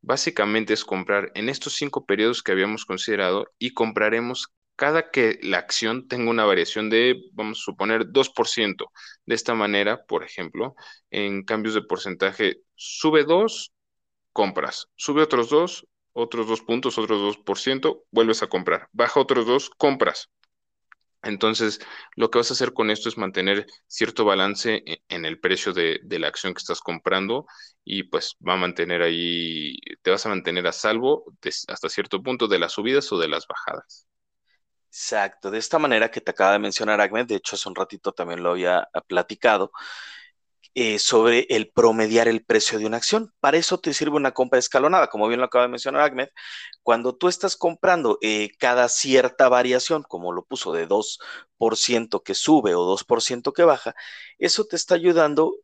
básicamente 0.03 0.75
es 0.75 0.85
comprar 0.85 1.33
en 1.35 1.49
estos 1.49 1.73
cinco 1.73 2.05
periodos 2.05 2.43
que 2.43 2.53
habíamos 2.53 2.85
considerado 2.85 3.47
y 3.59 3.73
compraremos 3.73 4.49
cada 4.79 5.11
que 5.11 5.41
la 5.43 5.59
acción 5.59 6.07
tenga 6.07 6.31
una 6.31 6.45
variación 6.45 6.89
de, 6.89 7.21
vamos 7.33 7.59
a 7.59 7.65
suponer, 7.65 8.07
2%. 8.13 8.93
De 9.27 9.35
esta 9.35 9.55
manera, 9.55 10.05
por 10.07 10.23
ejemplo, 10.25 10.77
en 11.11 11.43
cambios 11.45 11.75
de 11.75 11.83
porcentaje, 11.83 12.61
sube 12.77 13.25
2, 13.25 13.73
compras, 14.33 14.87
sube 14.95 15.23
otros 15.23 15.51
2, 15.51 15.87
otros 16.13 16.47
2 16.47 16.63
puntos, 16.63 16.97
otros 16.97 17.21
2%, 17.21 18.05
vuelves 18.13 18.45
a 18.45 18.49
comprar, 18.49 18.89
baja 18.93 19.19
otros 19.21 19.47
2, 19.47 19.71
compras. 19.71 20.31
Entonces, 21.23 21.81
lo 22.15 22.31
que 22.31 22.39
vas 22.39 22.51
a 22.51 22.55
hacer 22.55 22.73
con 22.73 22.91
esto 22.91 23.09
es 23.09 23.19
mantener 23.19 23.67
cierto 23.89 24.25
balance 24.25 24.83
e, 24.87 25.03
en 25.09 25.25
el 25.25 25.41
precio 25.41 25.73
de, 25.73 26.01
de, 26.05 26.19
la 26.21 26.29
acción 26.29 26.55
que 26.55 26.61
estás 26.61 26.81
comprando 26.81 27.47
y 27.85 28.05
pues 28.05 28.37
va 28.47 28.55
a 28.55 28.57
mantener 28.57 29.03
ahí, 29.03 29.77
te 30.03 30.13
vas 30.13 30.25
a 30.27 30.29
mantener 30.29 30.67
a 30.69 30.73
salvo 30.73 31.25
hasta 31.69 31.89
cierto 31.89 32.23
punto 32.23 32.47
de 32.47 32.61
las 32.61 32.73
subidas 32.75 33.11
o 33.13 33.19
de 33.19 33.29
las 33.29 33.47
bajadas. 33.49 34.08
Exacto, 34.91 35.51
de 35.51 35.59
esta 35.59 35.79
manera 35.79 36.11
que 36.11 36.21
te 36.21 36.31
acaba 36.31 36.53
de 36.53 36.59
mencionar 36.59 37.01
Ahmed, 37.01 37.27
de 37.27 37.37
hecho 37.37 37.57
hace 37.57 37.69
un 37.69 37.75
ratito 37.75 38.13
también 38.13 38.43
lo 38.43 38.51
había 38.51 38.89
ah, 38.93 39.01
platicado, 39.07 39.71
eh, 40.75 40.99
sobre 40.99 41.47
el 41.51 41.71
promediar 41.73 42.29
el 42.29 42.45
precio 42.45 42.79
de 42.79 42.87
una 42.87 42.99
acción. 42.99 43.33
Para 43.41 43.57
eso 43.57 43.79
te 43.81 43.93
sirve 43.93 44.17
una 44.17 44.33
compra 44.33 44.59
escalonada, 44.61 45.09
como 45.09 45.27
bien 45.27 45.41
lo 45.41 45.47
acaba 45.47 45.65
de 45.65 45.71
mencionar 45.71 46.03
Ahmed. 46.03 46.29
Cuando 46.83 47.17
tú 47.17 47.29
estás 47.29 47.57
comprando 47.57 48.19
eh, 48.23 48.51
cada 48.59 48.89
cierta 48.89 49.49
variación, 49.49 50.05
como 50.05 50.33
lo 50.33 50.45
puso 50.45 50.73
de 50.73 50.87
2% 50.87 52.23
que 52.23 52.35
sube 52.35 52.75
o 52.75 52.85
2% 52.85 53.53
que 53.53 53.65
baja, 53.65 53.95
eso 54.39 54.67
te 54.67 54.77
está 54.77 54.95
ayudando 54.95 55.57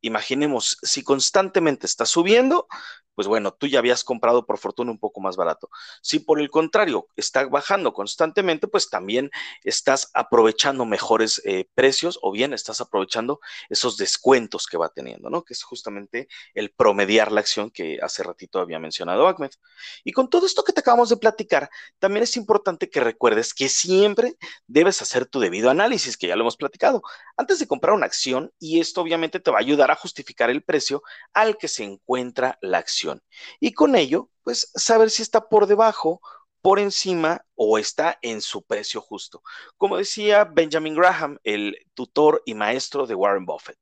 imaginemos, 0.00 0.78
si 0.82 1.02
constantemente 1.02 1.86
está 1.86 2.06
subiendo, 2.06 2.68
pues 3.18 3.26
bueno, 3.26 3.52
tú 3.52 3.66
ya 3.66 3.80
habías 3.80 4.04
comprado 4.04 4.46
por 4.46 4.58
fortuna 4.58 4.92
un 4.92 4.98
poco 5.00 5.20
más 5.20 5.34
barato. 5.34 5.70
Si 6.02 6.20
por 6.20 6.40
el 6.40 6.50
contrario 6.50 7.08
está 7.16 7.44
bajando 7.46 7.92
constantemente, 7.92 8.68
pues 8.68 8.90
también 8.90 9.32
estás 9.64 10.12
aprovechando 10.14 10.84
mejores 10.84 11.42
eh, 11.44 11.68
precios 11.74 12.20
o 12.22 12.30
bien 12.30 12.54
estás 12.54 12.80
aprovechando 12.80 13.40
esos 13.70 13.96
descuentos 13.96 14.68
que 14.68 14.76
va 14.76 14.90
teniendo, 14.90 15.30
¿no? 15.30 15.42
Que 15.42 15.54
es 15.54 15.64
justamente 15.64 16.28
el 16.54 16.70
promediar 16.70 17.32
la 17.32 17.40
acción 17.40 17.72
que 17.72 17.98
hace 18.00 18.22
ratito 18.22 18.60
había 18.60 18.78
mencionado 18.78 19.26
Ahmed. 19.26 19.50
Y 20.04 20.12
con 20.12 20.30
todo 20.30 20.46
esto 20.46 20.62
que 20.62 20.72
te 20.72 20.78
acabamos 20.78 21.08
de 21.08 21.16
platicar, 21.16 21.70
también 21.98 22.22
es 22.22 22.36
importante 22.36 22.88
que 22.88 23.00
recuerdes 23.00 23.52
que 23.52 23.68
siempre 23.68 24.36
debes 24.68 25.02
hacer 25.02 25.26
tu 25.26 25.40
debido 25.40 25.70
análisis, 25.70 26.16
que 26.16 26.28
ya 26.28 26.36
lo 26.36 26.42
hemos 26.42 26.56
platicado, 26.56 27.02
antes 27.36 27.58
de 27.58 27.66
comprar 27.66 27.96
una 27.96 28.06
acción 28.06 28.52
y 28.60 28.78
esto 28.78 29.00
obviamente 29.00 29.40
te 29.40 29.50
va 29.50 29.56
a 29.56 29.62
ayudar 29.62 29.90
a 29.90 29.96
justificar 29.96 30.50
el 30.50 30.62
precio 30.62 31.02
al 31.32 31.58
que 31.58 31.66
se 31.66 31.82
encuentra 31.82 32.58
la 32.60 32.78
acción 32.78 33.07
y 33.60 33.72
con 33.72 33.96
ello, 33.96 34.30
pues 34.42 34.70
saber 34.74 35.10
si 35.10 35.22
está 35.22 35.48
por 35.48 35.66
debajo, 35.66 36.20
por 36.60 36.78
encima 36.80 37.44
o 37.54 37.78
está 37.78 38.18
en 38.22 38.40
su 38.40 38.62
precio 38.64 39.00
justo. 39.00 39.42
Como 39.76 39.96
decía 39.96 40.44
Benjamin 40.44 40.94
Graham, 40.94 41.38
el 41.44 41.76
tutor 41.94 42.42
y 42.44 42.54
maestro 42.54 43.06
de 43.06 43.14
Warren 43.14 43.46
Buffett, 43.46 43.78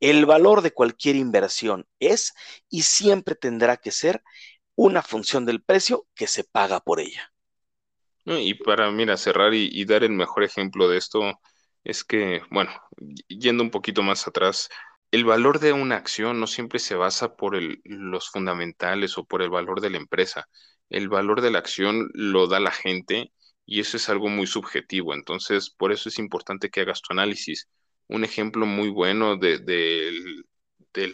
el 0.00 0.26
valor 0.26 0.62
de 0.62 0.72
cualquier 0.72 1.16
inversión 1.16 1.86
es 2.00 2.34
y 2.68 2.82
siempre 2.82 3.34
tendrá 3.34 3.76
que 3.76 3.90
ser 3.92 4.22
una 4.74 5.02
función 5.02 5.46
del 5.46 5.62
precio 5.62 6.06
que 6.14 6.26
se 6.26 6.44
paga 6.44 6.80
por 6.80 7.00
ella. 7.00 7.32
Y 8.26 8.54
para, 8.54 8.90
mira, 8.90 9.16
cerrar 9.16 9.54
y, 9.54 9.68
y 9.72 9.84
dar 9.84 10.02
el 10.02 10.10
mejor 10.10 10.42
ejemplo 10.42 10.88
de 10.88 10.98
esto 10.98 11.40
es 11.84 12.02
que, 12.02 12.42
bueno, 12.50 12.72
yendo 13.28 13.62
un 13.62 13.70
poquito 13.70 14.02
más 14.02 14.26
atrás, 14.26 14.68
el 15.10 15.24
valor 15.24 15.60
de 15.60 15.72
una 15.72 15.96
acción 15.96 16.40
no 16.40 16.46
siempre 16.46 16.78
se 16.78 16.94
basa 16.94 17.36
por 17.36 17.58
los 17.84 18.30
fundamentales 18.30 19.18
o 19.18 19.24
por 19.24 19.42
el 19.42 19.50
valor 19.50 19.80
de 19.80 19.90
la 19.90 19.98
empresa. 19.98 20.48
El 20.90 21.08
valor 21.08 21.40
de 21.40 21.50
la 21.50 21.58
acción 21.58 22.08
lo 22.14 22.46
da 22.48 22.60
la 22.60 22.70
gente 22.70 23.32
y 23.64 23.80
eso 23.80 23.96
es 23.96 24.08
algo 24.08 24.28
muy 24.28 24.46
subjetivo. 24.46 25.14
Entonces, 25.14 25.70
por 25.70 25.92
eso 25.92 26.08
es 26.08 26.18
importante 26.18 26.70
que 26.70 26.80
hagas 26.82 27.02
tu 27.02 27.12
análisis. 27.12 27.68
Un 28.08 28.24
ejemplo 28.24 28.66
muy 28.66 28.88
bueno 28.90 29.36
de, 29.36 29.60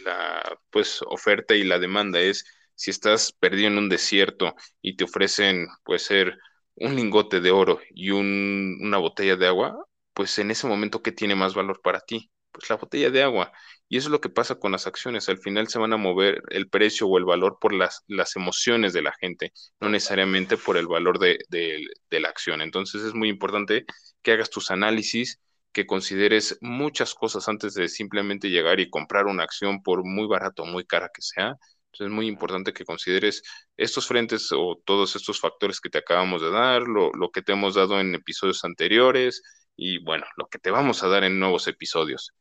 la 0.03 0.57
pues, 0.69 1.01
oferta 1.07 1.55
y 1.55 1.63
la 1.63 1.79
demanda 1.79 2.19
es 2.19 2.45
si 2.75 2.91
estás 2.91 3.31
perdido 3.33 3.67
en 3.67 3.77
un 3.77 3.89
desierto 3.89 4.55
y 4.81 4.95
te 4.95 5.03
ofrecen, 5.05 5.67
puede 5.83 5.99
ser, 5.99 6.37
un 6.75 6.95
lingote 6.95 7.39
de 7.39 7.51
oro 7.51 7.79
y 7.91 8.09
una 8.11 8.97
botella 8.97 9.35
de 9.35 9.47
agua, 9.47 9.85
pues 10.13 10.39
en 10.39 10.51
ese 10.51 10.67
momento, 10.67 11.01
¿qué 11.03 11.11
tiene 11.11 11.35
más 11.35 11.53
valor 11.53 11.81
para 11.83 11.99
ti? 12.01 12.31
Pues 12.53 12.69
la 12.69 12.77
botella 12.77 13.09
de 13.09 13.23
agua. 13.23 13.51
Y 13.89 13.97
eso 13.97 14.07
es 14.07 14.11
lo 14.11 14.21
que 14.21 14.29
pasa 14.29 14.55
con 14.59 14.71
las 14.71 14.87
acciones. 14.87 15.27
Al 15.27 15.39
final 15.39 15.67
se 15.67 15.79
van 15.79 15.91
a 15.93 15.97
mover 15.97 16.43
el 16.49 16.69
precio 16.69 17.07
o 17.07 17.17
el 17.17 17.25
valor 17.25 17.57
por 17.59 17.73
las, 17.73 18.03
las 18.07 18.35
emociones 18.35 18.93
de 18.93 19.01
la 19.01 19.13
gente, 19.19 19.51
no 19.79 19.89
necesariamente 19.89 20.55
por 20.57 20.77
el 20.77 20.87
valor 20.87 21.19
de, 21.19 21.39
de 21.49 22.19
la 22.19 22.29
acción. 22.29 22.61
Entonces 22.61 23.01
es 23.03 23.13
muy 23.15 23.29
importante 23.29 23.85
que 24.21 24.31
hagas 24.33 24.49
tus 24.51 24.71
análisis, 24.71 25.39
que 25.73 25.87
consideres 25.87 26.57
muchas 26.61 27.15
cosas 27.15 27.49
antes 27.49 27.73
de 27.73 27.89
simplemente 27.89 28.49
llegar 28.49 28.79
y 28.79 28.89
comprar 28.89 29.25
una 29.25 29.43
acción 29.43 29.81
por 29.81 30.05
muy 30.05 30.27
barato 30.27 30.63
o 30.63 30.65
muy 30.67 30.85
cara 30.85 31.09
que 31.13 31.23
sea. 31.23 31.57
Entonces 31.87 32.07
es 32.07 32.11
muy 32.11 32.27
importante 32.27 32.73
que 32.73 32.85
consideres 32.85 33.43
estos 33.77 34.07
frentes 34.07 34.49
o 34.51 34.79
todos 34.85 35.15
estos 35.15 35.39
factores 35.39 35.79
que 35.79 35.89
te 35.89 35.99
acabamos 35.99 36.41
de 36.41 36.51
dar, 36.51 36.83
lo, 36.83 37.11
lo, 37.13 37.31
que 37.31 37.41
te 37.41 37.53
hemos 37.53 37.75
dado 37.75 37.99
en 37.99 38.15
episodios 38.15 38.63
anteriores 38.63 39.41
y 39.75 40.03
bueno, 40.03 40.25
lo 40.37 40.47
que 40.47 40.59
te 40.59 40.71
vamos 40.71 41.03
a 41.03 41.07
dar 41.07 41.23
en 41.23 41.39
nuevos 41.39 41.67
episodios. 41.67 42.33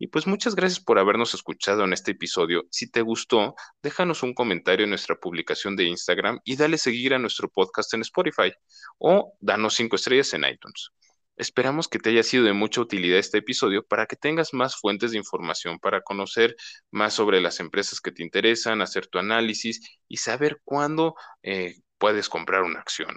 Y 0.00 0.06
pues 0.08 0.28
muchas 0.28 0.54
gracias 0.54 0.78
por 0.82 0.98
habernos 0.98 1.34
escuchado 1.34 1.84
en 1.84 1.92
este 1.92 2.12
episodio. 2.12 2.64
Si 2.70 2.88
te 2.88 3.02
gustó, 3.02 3.56
déjanos 3.82 4.22
un 4.22 4.32
comentario 4.32 4.84
en 4.84 4.90
nuestra 4.90 5.16
publicación 5.16 5.74
de 5.74 5.84
Instagram 5.84 6.38
y 6.44 6.56
dale 6.56 6.78
seguir 6.78 7.14
a 7.14 7.18
nuestro 7.18 7.48
podcast 7.48 7.92
en 7.94 8.02
Spotify 8.02 8.52
o 8.98 9.34
danos 9.40 9.74
cinco 9.74 9.96
estrellas 9.96 10.32
en 10.34 10.44
iTunes. 10.44 10.90
Esperamos 11.36 11.88
que 11.88 11.98
te 11.98 12.10
haya 12.10 12.22
sido 12.22 12.44
de 12.44 12.52
mucha 12.52 12.80
utilidad 12.80 13.18
este 13.18 13.38
episodio 13.38 13.84
para 13.84 14.06
que 14.06 14.16
tengas 14.16 14.54
más 14.54 14.76
fuentes 14.76 15.12
de 15.12 15.18
información 15.18 15.78
para 15.78 16.02
conocer 16.02 16.56
más 16.90 17.14
sobre 17.14 17.40
las 17.40 17.60
empresas 17.60 18.00
que 18.00 18.12
te 18.12 18.22
interesan, 18.22 18.82
hacer 18.82 19.06
tu 19.06 19.18
análisis 19.18 19.80
y 20.08 20.16
saber 20.18 20.60
cuándo 20.64 21.14
eh, 21.42 21.76
puedes 21.98 22.28
comprar 22.28 22.62
una 22.62 22.80
acción, 22.80 23.16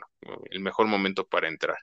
el 0.50 0.60
mejor 0.60 0.88
momento 0.88 1.28
para 1.28 1.48
entrar. 1.48 1.78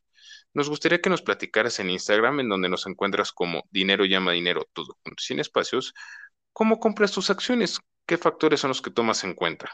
Nos 0.59 0.69
gustaría 0.69 1.01
que 1.01 1.09
nos 1.09 1.23
platicaras 1.23 1.79
en 1.79 1.89
Instagram, 1.89 2.41
en 2.41 2.49
donde 2.49 2.69
nos 2.69 2.85
encuentras 2.89 3.31
como 3.31 3.63
Dinero 3.71 4.05
llama 4.05 4.33
dinero, 4.33 4.67
todo 4.73 4.99
sin 5.17 5.39
espacios, 5.39 5.95
cómo 6.53 6.81
compras 6.81 7.13
tus 7.13 7.31
acciones, 7.31 7.79
qué 8.07 8.19
factores 8.19 8.59
son 8.59 8.71
los 8.71 8.83
que 8.83 8.91
tomas 8.91 9.23
en 9.23 9.35
cuenta. 9.35 9.71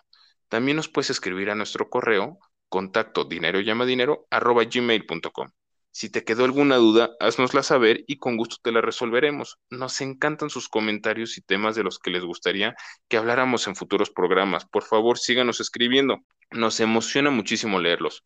También 0.51 0.77
nos 0.77 0.90
puedes 0.90 1.09
escribir 1.09 1.49
a 1.49 1.55
nuestro 1.55 1.88
correo 1.88 2.38
contacto 2.68 3.25
dinero 3.25 3.61
llama 3.61 3.87
dinero 3.87 4.27
arroba 4.29 4.64
gmail.com. 4.64 5.49
Si 5.90 6.11
te 6.11 6.23
quedó 6.23 6.44
alguna 6.44 6.77
duda, 6.77 7.12
haznosla 7.18 7.62
saber 7.62 8.05
y 8.07 8.18
con 8.18 8.37
gusto 8.37 8.57
te 8.62 8.70
la 8.70 8.83
resolveremos. 8.83 9.57
Nos 9.70 10.03
encantan 10.03 10.51
sus 10.51 10.68
comentarios 10.68 11.38
y 11.38 11.40
temas 11.40 11.77
de 11.77 11.83
los 11.83 11.99
que 11.99 12.11
les 12.11 12.25
gustaría 12.25 12.77
que 13.09 13.16
habláramos 13.16 13.66
en 13.68 13.75
futuros 13.75 14.11
programas. 14.11 14.66
Por 14.66 14.83
favor, 14.83 15.18
síganos 15.18 15.61
escribiendo. 15.61 16.18
Nos 16.51 16.79
emociona 16.81 17.31
muchísimo 17.31 17.81
leerlos. 17.81 18.23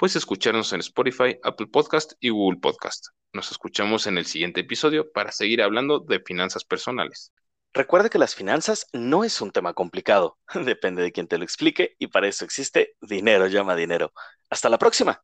Puedes 0.00 0.16
escucharnos 0.16 0.72
en 0.72 0.80
Spotify, 0.80 1.36
Apple 1.42 1.66
Podcast 1.66 2.14
y 2.20 2.30
Google 2.30 2.58
Podcast. 2.58 3.08
Nos 3.34 3.50
escuchamos 3.50 4.06
en 4.06 4.16
el 4.16 4.24
siguiente 4.24 4.62
episodio 4.62 5.12
para 5.12 5.30
seguir 5.30 5.60
hablando 5.60 5.98
de 5.98 6.20
finanzas 6.20 6.64
personales. 6.64 7.34
Recuerda 7.74 8.08
que 8.08 8.18
las 8.18 8.34
finanzas 8.34 8.86
no 8.94 9.24
es 9.24 9.42
un 9.42 9.50
tema 9.50 9.74
complicado, 9.74 10.38
depende 10.64 11.02
de 11.02 11.12
quien 11.12 11.28
te 11.28 11.36
lo 11.36 11.44
explique 11.44 11.96
y 11.98 12.06
para 12.06 12.28
eso 12.28 12.46
existe 12.46 12.96
Dinero 13.02 13.46
llama 13.48 13.76
dinero. 13.76 14.14
Hasta 14.48 14.70
la 14.70 14.78
próxima. 14.78 15.22